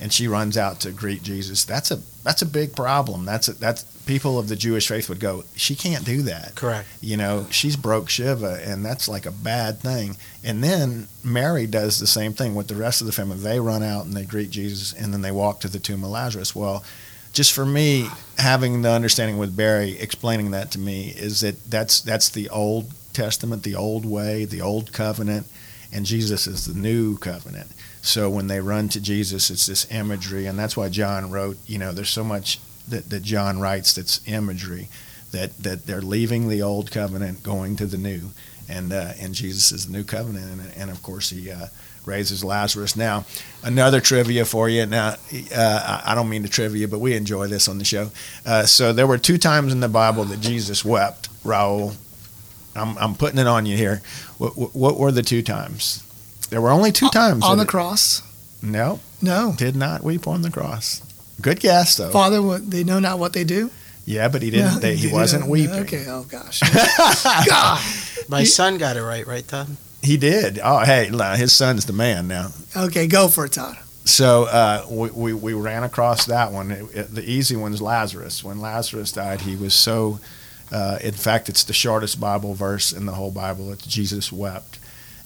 and 0.00 0.12
she 0.12 0.28
runs 0.28 0.56
out 0.56 0.80
to 0.80 0.92
greet 0.92 1.22
Jesus, 1.22 1.64
that's 1.64 1.90
a 1.90 2.00
that's 2.24 2.42
a 2.42 2.46
big 2.46 2.76
problem. 2.76 3.24
That's 3.24 3.48
a, 3.48 3.52
that's 3.54 3.84
people 4.06 4.38
of 4.38 4.48
the 4.48 4.56
Jewish 4.56 4.88
faith 4.88 5.08
would 5.08 5.20
go, 5.20 5.44
she 5.54 5.74
can't 5.74 6.04
do 6.04 6.22
that. 6.22 6.54
Correct. 6.54 6.88
you 7.00 7.16
know 7.16 7.46
she's 7.50 7.76
broke 7.76 8.08
shiva 8.08 8.60
and 8.64 8.84
that's 8.84 9.08
like 9.08 9.26
a 9.26 9.30
bad 9.30 9.80
thing. 9.80 10.16
And 10.44 10.62
then 10.62 11.08
mary 11.22 11.66
does 11.66 11.98
the 11.98 12.06
same 12.06 12.32
thing 12.32 12.54
with 12.54 12.68
the 12.68 12.74
rest 12.74 13.00
of 13.00 13.06
the 13.06 13.12
family. 13.12 13.36
They 13.38 13.60
run 13.60 13.82
out 13.82 14.04
and 14.04 14.14
they 14.14 14.24
greet 14.24 14.50
jesus 14.50 14.92
and 14.92 15.12
then 15.12 15.22
they 15.22 15.32
walk 15.32 15.60
to 15.60 15.68
the 15.68 15.78
tomb 15.78 16.04
of 16.04 16.10
lazarus. 16.10 16.54
Well 16.54 16.84
just 17.32 17.52
for 17.52 17.66
me 17.66 18.08
having 18.38 18.82
the 18.82 18.90
understanding 18.90 19.38
with 19.38 19.56
barry 19.56 19.98
explaining 20.00 20.50
that 20.52 20.70
to 20.72 20.78
me 20.78 21.08
is 21.10 21.40
that 21.40 21.62
that's 21.70 22.00
that's 22.00 22.30
the 22.30 22.48
old 22.48 22.90
testament 23.12 23.62
the 23.62 23.74
old 23.74 24.04
way 24.04 24.44
the 24.44 24.60
old 24.60 24.92
covenant 24.92 25.46
and 25.92 26.06
jesus 26.06 26.46
is 26.46 26.66
the 26.66 26.78
new 26.78 27.16
covenant 27.18 27.70
so 28.02 28.28
when 28.30 28.46
they 28.46 28.60
run 28.60 28.88
to 28.88 29.00
jesus 29.00 29.50
it's 29.50 29.66
this 29.66 29.90
imagery 29.90 30.46
and 30.46 30.58
that's 30.58 30.76
why 30.76 30.88
john 30.88 31.30
wrote 31.30 31.56
you 31.66 31.78
know 31.78 31.92
there's 31.92 32.10
so 32.10 32.24
much 32.24 32.58
that, 32.88 33.10
that 33.10 33.22
john 33.22 33.60
writes 33.60 33.92
that's 33.94 34.26
imagery 34.26 34.88
that 35.32 35.56
that 35.58 35.86
they're 35.86 36.02
leaving 36.02 36.48
the 36.48 36.62
old 36.62 36.90
covenant, 36.90 37.42
going 37.42 37.76
to 37.76 37.86
the 37.86 37.98
new, 37.98 38.30
and 38.68 38.92
uh, 38.92 39.12
and 39.20 39.34
Jesus 39.34 39.72
is 39.72 39.86
the 39.86 39.92
new 39.92 40.04
covenant, 40.04 40.46
and, 40.50 40.76
and 40.76 40.90
of 40.90 41.02
course 41.02 41.30
he 41.30 41.50
uh, 41.50 41.66
raises 42.04 42.42
Lazarus. 42.42 42.96
Now, 42.96 43.24
another 43.62 44.00
trivia 44.00 44.44
for 44.44 44.68
you. 44.68 44.86
Now, 44.86 45.16
uh, 45.54 46.02
I 46.04 46.14
don't 46.14 46.28
mean 46.28 46.42
to 46.42 46.48
trivia, 46.48 46.88
but 46.88 47.00
we 47.00 47.14
enjoy 47.14 47.48
this 47.48 47.68
on 47.68 47.78
the 47.78 47.84
show. 47.84 48.10
Uh, 48.46 48.64
so 48.64 48.92
there 48.92 49.06
were 49.06 49.18
two 49.18 49.38
times 49.38 49.72
in 49.72 49.80
the 49.80 49.88
Bible 49.88 50.24
that 50.24 50.40
Jesus 50.40 50.84
wept. 50.84 51.28
Raul, 51.44 51.96
I'm 52.74 52.96
I'm 52.98 53.14
putting 53.14 53.38
it 53.38 53.46
on 53.46 53.66
you 53.66 53.76
here. 53.76 54.02
What, 54.38 54.56
what, 54.56 54.74
what 54.74 54.98
were 54.98 55.12
the 55.12 55.22
two 55.22 55.42
times? 55.42 56.04
There 56.50 56.60
were 56.60 56.70
only 56.70 56.92
two 56.92 57.08
times 57.10 57.44
On 57.44 57.56
the 57.58 57.64
it- 57.64 57.68
cross? 57.68 58.22
No, 58.62 58.98
No. 59.22 59.54
did 59.56 59.76
not 59.76 60.02
weep 60.02 60.26
on 60.26 60.42
the 60.42 60.50
cross. 60.50 61.02
Good 61.40 61.60
guess 61.60 61.96
though. 61.96 62.10
Father, 62.10 62.42
what, 62.42 62.68
they 62.70 62.82
know 62.84 62.98
not 62.98 63.18
what 63.18 63.32
they 63.32 63.44
do? 63.44 63.70
Yeah, 64.04 64.28
but 64.28 64.42
he 64.42 64.50
didn't. 64.50 64.74
No, 64.74 64.78
they, 64.80 64.96
he 64.96 65.06
they 65.08 65.12
wasn't 65.12 65.42
don't. 65.42 65.50
weeping. 65.50 65.74
Okay, 65.80 66.06
oh 66.08 66.24
gosh. 66.24 66.60
God. 67.46 67.80
My 68.28 68.42
son 68.44 68.78
got 68.78 68.96
it 68.96 69.02
right, 69.02 69.26
right, 69.26 69.46
Todd? 69.46 69.68
He 70.02 70.16
did. 70.16 70.58
Oh, 70.62 70.78
hey, 70.80 71.10
nah, 71.12 71.36
his 71.36 71.52
son's 71.52 71.84
the 71.86 71.92
man 71.92 72.26
now. 72.28 72.50
Okay, 72.76 73.06
go 73.06 73.28
for 73.28 73.44
it, 73.44 73.52
Todd. 73.52 73.76
So 74.04 74.44
uh, 74.44 74.86
we, 74.90 75.10
we, 75.10 75.32
we 75.34 75.52
ran 75.52 75.82
across 75.84 76.26
that 76.26 76.50
one. 76.52 76.70
It, 76.72 76.84
it- 76.96 77.14
the 77.14 77.22
easy 77.30 77.54
one's 77.56 77.82
Lazarus. 77.82 78.42
When 78.42 78.60
Lazarus 78.60 79.12
died, 79.12 79.42
he 79.42 79.54
was 79.56 79.74
so. 79.74 80.18
Uh, 80.72 80.98
in 81.02 81.12
fact, 81.14 81.48
it's 81.48 81.64
the 81.64 81.72
shortest 81.72 82.18
Bible 82.20 82.54
verse 82.54 82.92
in 82.92 83.06
the 83.06 83.12
whole 83.12 83.30
Bible. 83.30 83.72
It's 83.72 83.86
Jesus 83.86 84.32
wept, 84.32 84.78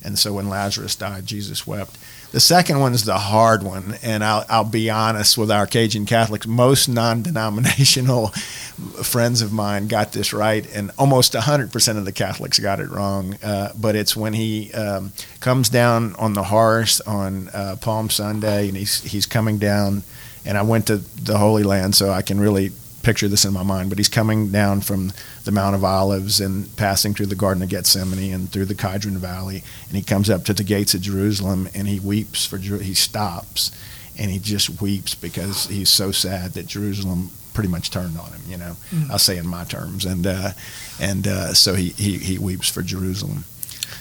and 0.05 0.19
so 0.19 0.35
when 0.35 0.49
Lazarus 0.49 0.97
died, 0.97 1.27
Jesus 1.27 1.67
wept. 1.67 1.99
The 2.33 2.41
second 2.41 2.81
one's 2.81 3.05
the 3.05 3.19
hard 3.19 3.63
one, 3.63 3.97
and 4.03 4.25
I'll, 4.25 4.45
I'll 4.49 4.65
be 4.65 4.89
honest 4.89 5.37
with 5.37 5.51
our 5.51 5.67
Cajun 5.67 6.07
Catholics. 6.07 6.47
Most 6.47 6.89
non 6.89 7.23
denominational 7.23 8.29
friends 9.03 9.43
of 9.43 9.53
mine 9.53 9.87
got 9.87 10.13
this 10.13 10.33
right, 10.33 10.67
and 10.75 10.91
almost 10.99 11.35
100% 11.35 11.99
of 11.99 12.05
the 12.07 12.13
Catholics 12.13 12.59
got 12.59 12.81
it 12.81 12.89
wrong. 12.89 13.37
Uh, 13.43 13.73
but 13.79 13.97
it's 13.97 14.17
when 14.17 14.33
he 14.33 14.73
um, 14.73 15.13
comes 15.41 15.69
down 15.69 16.15
on 16.17 16.33
the 16.33 16.45
horse 16.45 17.03
on 17.03 17.49
uh, 17.51 17.77
Palm 17.81 18.09
Sunday, 18.09 18.69
and 18.69 18.79
he's, 18.79 19.03
he's 19.03 19.27
coming 19.27 19.59
down. 19.59 20.03
And 20.47 20.57
I 20.57 20.63
went 20.63 20.87
to 20.87 20.97
the 20.97 21.37
Holy 21.37 21.63
Land, 21.63 21.95
so 21.95 22.11
I 22.11 22.23
can 22.23 22.41
really 22.41 22.71
picture 23.03 23.29
this 23.29 23.45
in 23.45 23.53
my 23.53 23.63
mind, 23.63 23.89
but 23.89 23.99
he's 23.99 24.09
coming 24.09 24.51
down 24.51 24.81
from 24.81 25.13
the 25.45 25.53
Mount 25.53 25.75
of 25.75 25.85
Olives 25.85 26.41
and 26.41 26.75
passing 26.77 27.15
through 27.15 27.27
the 27.27 27.35
Garden 27.35 27.63
of 27.63 27.69
Gethsemane 27.69 28.33
and 28.33 28.51
through 28.51 28.67
the 28.67 28.75
Kidron 28.75 29.19
Valley, 29.19 29.63
and 29.89 29.97
he 29.97 30.03
comes 30.03 30.31
up 30.31 30.45
to 30.45 30.53
the 30.53 30.65
gates 30.65 30.95
of 30.95 31.03
Jerusalem 31.03 31.69
and 31.75 31.89
he 31.89 32.01
weeps 32.01 32.47
for 32.47 32.59
Jer- 32.59 32.79
he 32.79 32.95
stops 32.95 33.73
and 34.19 34.31
he 34.31 34.39
just 34.39 34.81
weeps 34.81 35.15
because 35.15 35.67
he's 35.67 35.91
so 35.91 36.13
sad 36.13 36.53
that 36.53 36.67
Jerusalem 36.67 37.31
pretty 37.55 37.69
much 37.69 37.91
turned 37.91 38.19
on 38.19 38.29
him. 38.33 38.41
You 38.47 38.57
know, 38.59 38.77
mm. 38.91 39.11
I'll 39.11 39.19
say 39.19 39.37
in 39.37 39.47
my 39.47 39.65
terms, 39.65 40.05
and 40.05 40.27
uh, 40.27 40.51
and 41.01 41.27
uh, 41.27 41.55
so 41.55 41.75
he, 41.75 41.91
he 41.91 42.19
he 42.19 42.39
weeps 42.39 42.69
for 42.69 42.83
Jerusalem. 42.83 43.45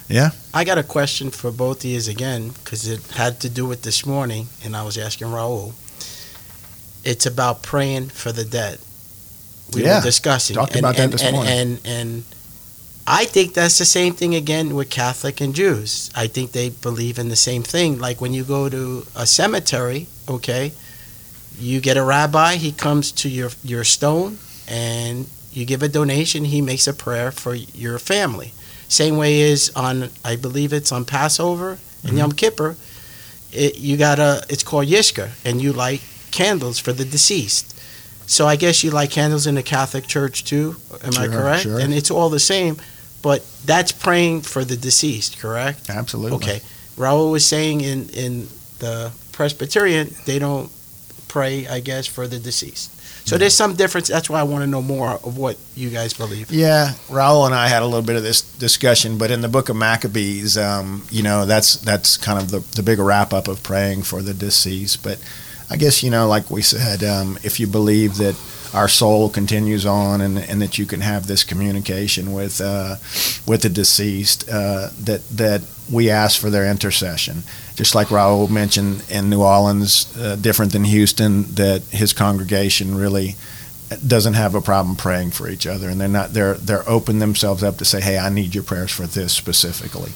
Yeah. 0.07 0.31
I 0.53 0.65
got 0.65 0.77
a 0.77 0.83
question 0.83 1.31
for 1.31 1.51
both 1.51 1.85
of 1.85 1.85
you 1.85 1.99
again 2.09 2.49
because 2.49 2.87
it 2.87 3.01
had 3.11 3.39
to 3.41 3.49
do 3.49 3.65
with 3.65 3.83
this 3.83 4.05
morning, 4.05 4.47
and 4.63 4.75
I 4.75 4.83
was 4.83 4.97
asking 4.97 5.27
Raul. 5.27 5.73
It's 7.03 7.25
about 7.25 7.63
praying 7.63 8.09
for 8.09 8.31
the 8.31 8.45
dead 8.45 8.79
we 9.73 9.84
yeah. 9.84 9.99
were 9.99 10.03
discussing. 10.03 10.55
Talked 10.55 10.71
and, 10.71 10.79
about 10.79 10.99
and, 10.99 11.12
that 11.12 11.17
this 11.17 11.23
and, 11.23 11.36
morning. 11.36 11.53
And, 11.53 11.81
and 11.86 12.23
I 13.07 13.25
think 13.25 13.53
that's 13.53 13.77
the 13.77 13.86
same 13.86 14.13
thing 14.13 14.36
again 14.36 14.75
with 14.75 14.89
Catholic 14.89 15.41
and 15.41 15.55
Jews. 15.55 16.12
I 16.15 16.27
think 16.27 16.51
they 16.51 16.69
believe 16.69 17.17
in 17.17 17.29
the 17.29 17.36
same 17.36 17.63
thing. 17.63 17.99
Like 17.99 18.21
when 18.21 18.34
you 18.34 18.43
go 18.43 18.69
to 18.69 19.05
a 19.15 19.25
cemetery, 19.25 20.07
okay, 20.29 20.73
you 21.60 21.81
get 21.81 21.97
a 21.97 22.03
rabbi, 22.03 22.55
he 22.55 22.71
comes 22.71 23.12
to 23.13 23.29
your, 23.29 23.49
your 23.63 23.84
stone 23.84 24.38
and 24.67 25.27
you 25.51 25.65
give 25.65 25.84
a 25.84 25.89
donation, 25.89 26.45
he 26.45 26.62
makes 26.62 26.88
a 26.88 26.93
prayer 26.93 27.31
for 27.31 27.55
your 27.55 27.99
family. 27.99 28.53
Same 28.88 29.17
way 29.17 29.41
is 29.41 29.71
on, 29.75 30.10
I 30.23 30.36
believe 30.36 30.73
it's 30.73 30.91
on 30.91 31.05
Passover 31.05 31.71
and 31.71 31.79
mm-hmm. 32.12 32.17
Yom 32.17 32.31
Kippur, 32.31 32.75
it, 33.51 33.77
you 33.77 33.97
got 33.97 34.19
a, 34.19 34.43
it's 34.49 34.63
called 34.63 34.88
Yizkor, 34.88 35.31
and 35.45 35.62
you 35.62 35.73
light 35.73 36.01
candles 36.31 36.79
for 36.79 36.93
the 36.93 37.03
deceased. 37.03 37.70
So 38.32 38.48
I 38.48 38.56
guess 38.56 38.82
you 38.82 38.91
like 38.91 39.12
candles 39.12 39.46
in 39.46 39.56
the 39.56 39.63
Catholic 39.63 40.08
Church 40.08 40.46
too. 40.46 40.78
Am 41.04 41.12
sure, 41.12 41.24
I 41.24 41.28
correct? 41.28 41.63
Sure. 41.63 41.80
And 41.80 41.94
it's 41.94 42.10
all 42.10 42.30
the 42.30 42.39
same, 42.39 42.78
but 43.22 43.46
that's 43.65 43.91
praying 43.91 44.44
for 44.44 44.63
the 44.63 44.78
deceased, 44.78 45.38
correct? 45.38 45.89
Absolutely. 45.89 46.38
Okay. 46.38 46.62
Raul 46.96 47.30
was 47.32 47.46
saying 47.46 47.82
in 47.82 48.10
in 48.10 48.48
the 48.80 49.12
Presbyterian 49.34 50.15
they 50.26 50.39
don't 50.39 50.72
pray, 51.28 51.67
I 51.67 51.82
guess, 51.82 52.08
for 52.08 52.26
the 52.26 52.39
deceased. 52.39 52.98
So 53.28 53.38
there's 53.38 53.54
some 53.54 53.76
difference. 53.76 54.08
That's 54.08 54.30
why 54.30 54.39
I 54.39 54.44
want 54.44 54.63
to 54.63 54.67
know 54.67 54.82
more 54.82 55.12
of 55.12 55.38
what 55.38 55.58
you 55.76 55.89
guys 55.89 56.13
believe. 56.13 56.52
Yeah, 56.52 56.94
Raul 57.08 57.46
and 57.46 57.54
I 57.54 57.67
had 57.67 57.84
a 57.84 57.86
little 57.86 58.02
bit 58.02 58.15
of 58.15 58.24
this 58.24 58.41
discussion, 58.41 59.17
but 59.17 59.30
in 59.30 59.41
the 59.41 59.48
Book 59.48 59.70
of 59.70 59.76
Maccabees, 59.76 60.58
um, 60.58 61.04
you 61.12 61.22
know, 61.22 61.46
that's 61.46 61.76
that's 61.76 62.17
kind 62.17 62.39
of 62.39 62.50
the 62.50 62.60
the 62.76 62.84
big 62.84 62.98
wrap 63.00 63.34
up 63.34 63.48
of 63.48 63.62
praying 63.62 64.04
for 64.04 64.22
the 64.22 64.34
deceased, 64.34 65.04
but 65.04 65.20
I 65.71 65.77
guess, 65.77 66.03
you 66.03 66.10
know, 66.10 66.27
like 66.27 66.51
we 66.51 66.62
said, 66.62 67.01
um, 67.01 67.39
if 67.43 67.57
you 67.57 67.65
believe 67.65 68.17
that 68.17 68.36
our 68.73 68.89
soul 68.89 69.29
continues 69.29 69.86
on 69.86 70.19
and, 70.19 70.38
and 70.38 70.62
that 70.62 70.77
you 70.77 70.86
can 70.86 70.99
have 70.99 71.27
this 71.27 71.45
communication 71.45 72.34
with 72.34 72.60
uh, 72.60 72.97
with 73.47 73.62
the 73.62 73.69
deceased, 73.69 74.49
uh, 74.49 74.89
that 74.99 75.21
that 75.29 75.62
we 75.89 76.10
ask 76.10 76.39
for 76.39 76.49
their 76.49 76.69
intercession. 76.69 77.43
Just 77.75 77.95
like 77.95 78.07
Raul 78.07 78.49
mentioned 78.49 79.03
in 79.10 79.29
New 79.29 79.41
Orleans, 79.41 80.13
uh, 80.17 80.36
different 80.36 80.73
than 80.73 80.84
Houston, 80.84 81.43
that 81.55 81.84
his 81.84 82.12
congregation 82.12 82.95
really 82.95 83.36
doesn't 84.05 84.36
have 84.36 84.55
a 84.55 84.62
problem 84.62 84.97
praying 84.97 85.31
for 85.31 85.49
each 85.49 85.65
other, 85.65 85.88
and 85.88 85.99
they're 85.99 86.07
not 86.07 86.34
they're 86.34 86.55
they're 86.55 86.88
open 86.88 87.19
themselves 87.19 87.63
up 87.63 87.77
to 87.77 87.86
say, 87.86 88.01
"Hey, 88.01 88.17
I 88.17 88.27
need 88.27 88.53
your 88.53 88.63
prayers 88.65 88.91
for 88.91 89.07
this 89.07 89.31
specifically." 89.31 90.12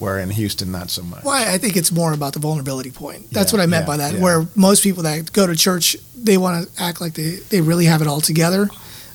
Where 0.00 0.18
in 0.18 0.30
Houston 0.30 0.72
not 0.72 0.90
so 0.90 1.02
much. 1.02 1.22
Well, 1.24 1.34
I 1.34 1.58
think 1.58 1.76
it's 1.76 1.92
more 1.92 2.12
about 2.12 2.32
the 2.32 2.40
vulnerability 2.40 2.90
point. 2.90 3.30
That's 3.30 3.52
yeah, 3.52 3.58
what 3.58 3.62
I 3.62 3.66
meant 3.66 3.82
yeah, 3.82 3.86
by 3.86 3.96
that. 3.98 4.14
Yeah. 4.14 4.20
Where 4.20 4.46
most 4.56 4.82
people 4.82 5.02
that 5.04 5.32
go 5.32 5.46
to 5.46 5.54
church, 5.54 5.96
they 6.16 6.36
want 6.36 6.66
to 6.66 6.82
act 6.82 7.00
like 7.00 7.14
they, 7.14 7.36
they 7.50 7.60
really 7.60 7.84
have 7.84 8.00
it 8.00 8.08
all 8.08 8.20
together, 8.20 8.68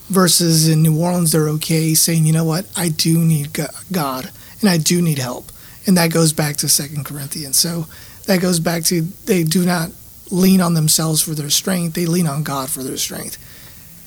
versus 0.08 0.68
in 0.68 0.82
New 0.82 1.00
Orleans, 1.00 1.32
they're 1.32 1.48
okay 1.48 1.94
saying, 1.94 2.26
you 2.26 2.32
know 2.32 2.44
what, 2.44 2.66
I 2.76 2.88
do 2.88 3.18
need 3.18 3.56
God 3.92 4.30
and 4.60 4.70
I 4.70 4.78
do 4.78 5.02
need 5.02 5.18
help, 5.18 5.50
and 5.86 5.96
that 5.96 6.12
goes 6.12 6.32
back 6.32 6.56
to 6.58 6.68
Second 6.68 7.04
Corinthians. 7.04 7.56
So 7.56 7.86
that 8.26 8.40
goes 8.40 8.60
back 8.60 8.84
to 8.84 9.02
they 9.02 9.44
do 9.44 9.64
not 9.64 9.90
lean 10.30 10.60
on 10.60 10.74
themselves 10.74 11.22
for 11.22 11.34
their 11.34 11.50
strength; 11.50 11.94
they 11.94 12.06
lean 12.06 12.26
on 12.26 12.42
God 12.42 12.70
for 12.70 12.82
their 12.82 12.96
strength. 12.96 13.38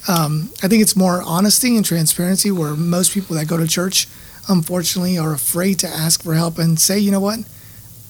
Um, 0.08 0.50
I 0.62 0.68
think 0.68 0.82
it's 0.82 0.96
more 0.96 1.22
honesty 1.22 1.76
and 1.76 1.84
transparency 1.84 2.50
where 2.50 2.74
most 2.74 3.12
people 3.12 3.36
that 3.36 3.46
go 3.46 3.56
to 3.58 3.66
church 3.66 4.08
unfortunately, 4.50 5.16
are 5.16 5.32
afraid 5.32 5.78
to 5.78 5.88
ask 5.88 6.22
for 6.22 6.34
help 6.34 6.58
and 6.58 6.78
say, 6.78 6.98
you 6.98 7.10
know 7.10 7.20
what, 7.20 7.38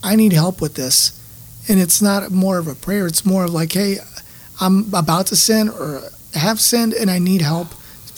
I 0.02 0.16
need 0.16 0.32
help 0.32 0.60
with 0.60 0.74
this. 0.74 1.16
And 1.68 1.78
it's 1.78 2.00
not 2.00 2.32
more 2.32 2.58
of 2.58 2.66
a 2.66 2.74
prayer, 2.74 3.06
it's 3.06 3.24
more 3.24 3.44
of 3.44 3.52
like, 3.52 3.72
hey, 3.72 3.98
I'm 4.60 4.92
about 4.94 5.26
to 5.28 5.36
sin 5.36 5.68
or 5.68 6.00
have 6.34 6.60
sinned 6.60 6.94
and 6.94 7.10
I 7.10 7.18
need 7.18 7.42
help 7.42 7.68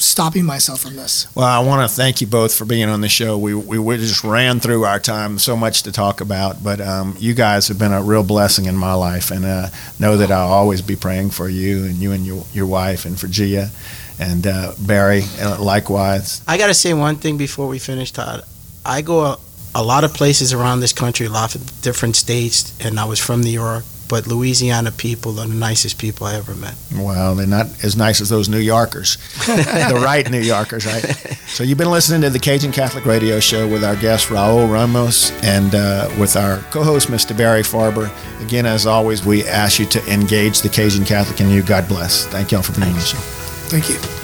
stopping 0.05 0.45
myself 0.45 0.81
from 0.81 0.97
this. 0.97 1.27
Well, 1.35 1.47
I 1.47 1.61
want 1.61 1.89
to 1.89 1.95
thank 1.95 2.21
you 2.21 2.27
both 2.27 2.55
for 2.55 2.65
being 2.65 2.89
on 2.89 3.01
the 3.01 3.09
show. 3.09 3.39
We, 3.39 3.55
we, 3.55 3.79
we 3.79 3.97
just 3.97 4.25
ran 4.25 4.61
through 4.61 4.85
our 4.85 4.99
time, 4.99 5.39
so 5.39 5.57
much 5.57 5.83
to 5.83 5.93
talk 5.93 6.21
about, 6.21 6.63
but 6.63 6.81
um, 6.81 7.17
you 7.19 7.35
guys 7.35 7.69
have 7.69 7.79
been 7.79 7.93
a 7.93 8.03
real 8.03 8.23
blessing 8.23 8.67
in 8.67 8.77
my 8.77 8.95
life, 8.95 9.31
and 9.31 9.45
uh, 9.45 9.69
know 9.99 10.17
that 10.17 10.31
I'll 10.31 10.53
always 10.53 10.83
be 10.83 10.97
praying 10.97 11.31
for 11.31 11.49
you 11.49 11.85
and 11.85 11.97
you 11.97 12.13
and 12.13 12.27
your, 12.27 12.45
your 12.53 12.67
wife 12.67 13.05
and 13.05 13.19
for 13.19 13.27
Gia 13.27 13.71
and 14.19 14.47
uh, 14.47 14.73
Barry, 14.79 15.23
uh, 15.41 15.63
likewise. 15.63 16.43
I 16.47 16.59
got 16.59 16.69
to 16.69 16.75
say 16.75 16.95
one 16.95 17.17
thing 17.17 17.37
before 17.37 17.67
we 17.67 17.79
finish, 17.79 18.13
Todd. 18.13 18.45
I 18.85 19.03
go 19.03 19.21
a, 19.21 19.39
a, 19.75 19.83
lot 19.83 20.05
of 20.05 20.15
places 20.15 20.53
around 20.53 20.81
this 20.81 20.93
country, 20.93 21.27
a 21.27 21.31
lot 21.31 21.55
of 21.55 21.83
different 21.83 22.17
states, 22.17 22.75
and 22.85 22.99
I 22.99 23.05
was 23.05 23.19
from 23.19 23.41
New 23.41 23.51
York. 23.51 23.85
But 24.13 24.27
Louisiana 24.27 24.91
people 24.91 25.41
are 25.41 25.47
the 25.47 25.55
nicest 25.55 25.97
people 25.97 26.27
I 26.27 26.35
ever 26.35 26.55
met. 26.55 26.75
Well, 26.95 27.35
they're 27.35 27.47
not 27.47 27.83
as 27.83 27.97
nice 27.97 28.21
as 28.21 28.29
those 28.29 28.47
New 28.47 28.59
Yorkers, 28.59 29.17
the 29.47 30.03
right 30.05 30.31
New 30.31 30.43
Yorkers, 30.43 30.85
right? 30.85 31.03
So 31.47 31.65
you've 31.65 31.79
been 31.79 31.91
listening 31.91 32.21
to 32.21 32.29
the 32.29 32.39
Cajun 32.39 32.73
Catholic 32.73 33.07
Radio 33.07 33.41
Show 33.41 33.67
with 33.67 33.83
our 33.83 33.97
guest 33.97 34.29
Raul 34.29 34.71
Ramos 34.71 35.31
and 35.43 35.75
uh, 35.75 36.11
with 36.21 36.37
our 36.37 36.59
co-host 36.71 37.09
Mr. 37.09 37.35
Barry 37.35 37.63
Farber. 37.63 38.11
Again, 38.43 38.67
as 38.67 38.85
always, 38.85 39.25
we 39.25 39.45
ask 39.45 39.79
you 39.79 39.87
to 39.87 40.13
engage 40.13 40.61
the 40.61 40.69
Cajun 40.69 41.07
Catholic 41.07 41.41
in 41.41 41.49
you. 41.49 41.63
God 41.63 41.89
bless. 41.89 42.27
Thank 42.27 42.53
you 42.53 42.59
all 42.59 42.63
for 42.63 42.79
being 42.79 42.89
on 42.89 42.95
the 42.97 43.01
show. 43.01 43.17
Thank 43.17 43.89
you. 43.89 44.22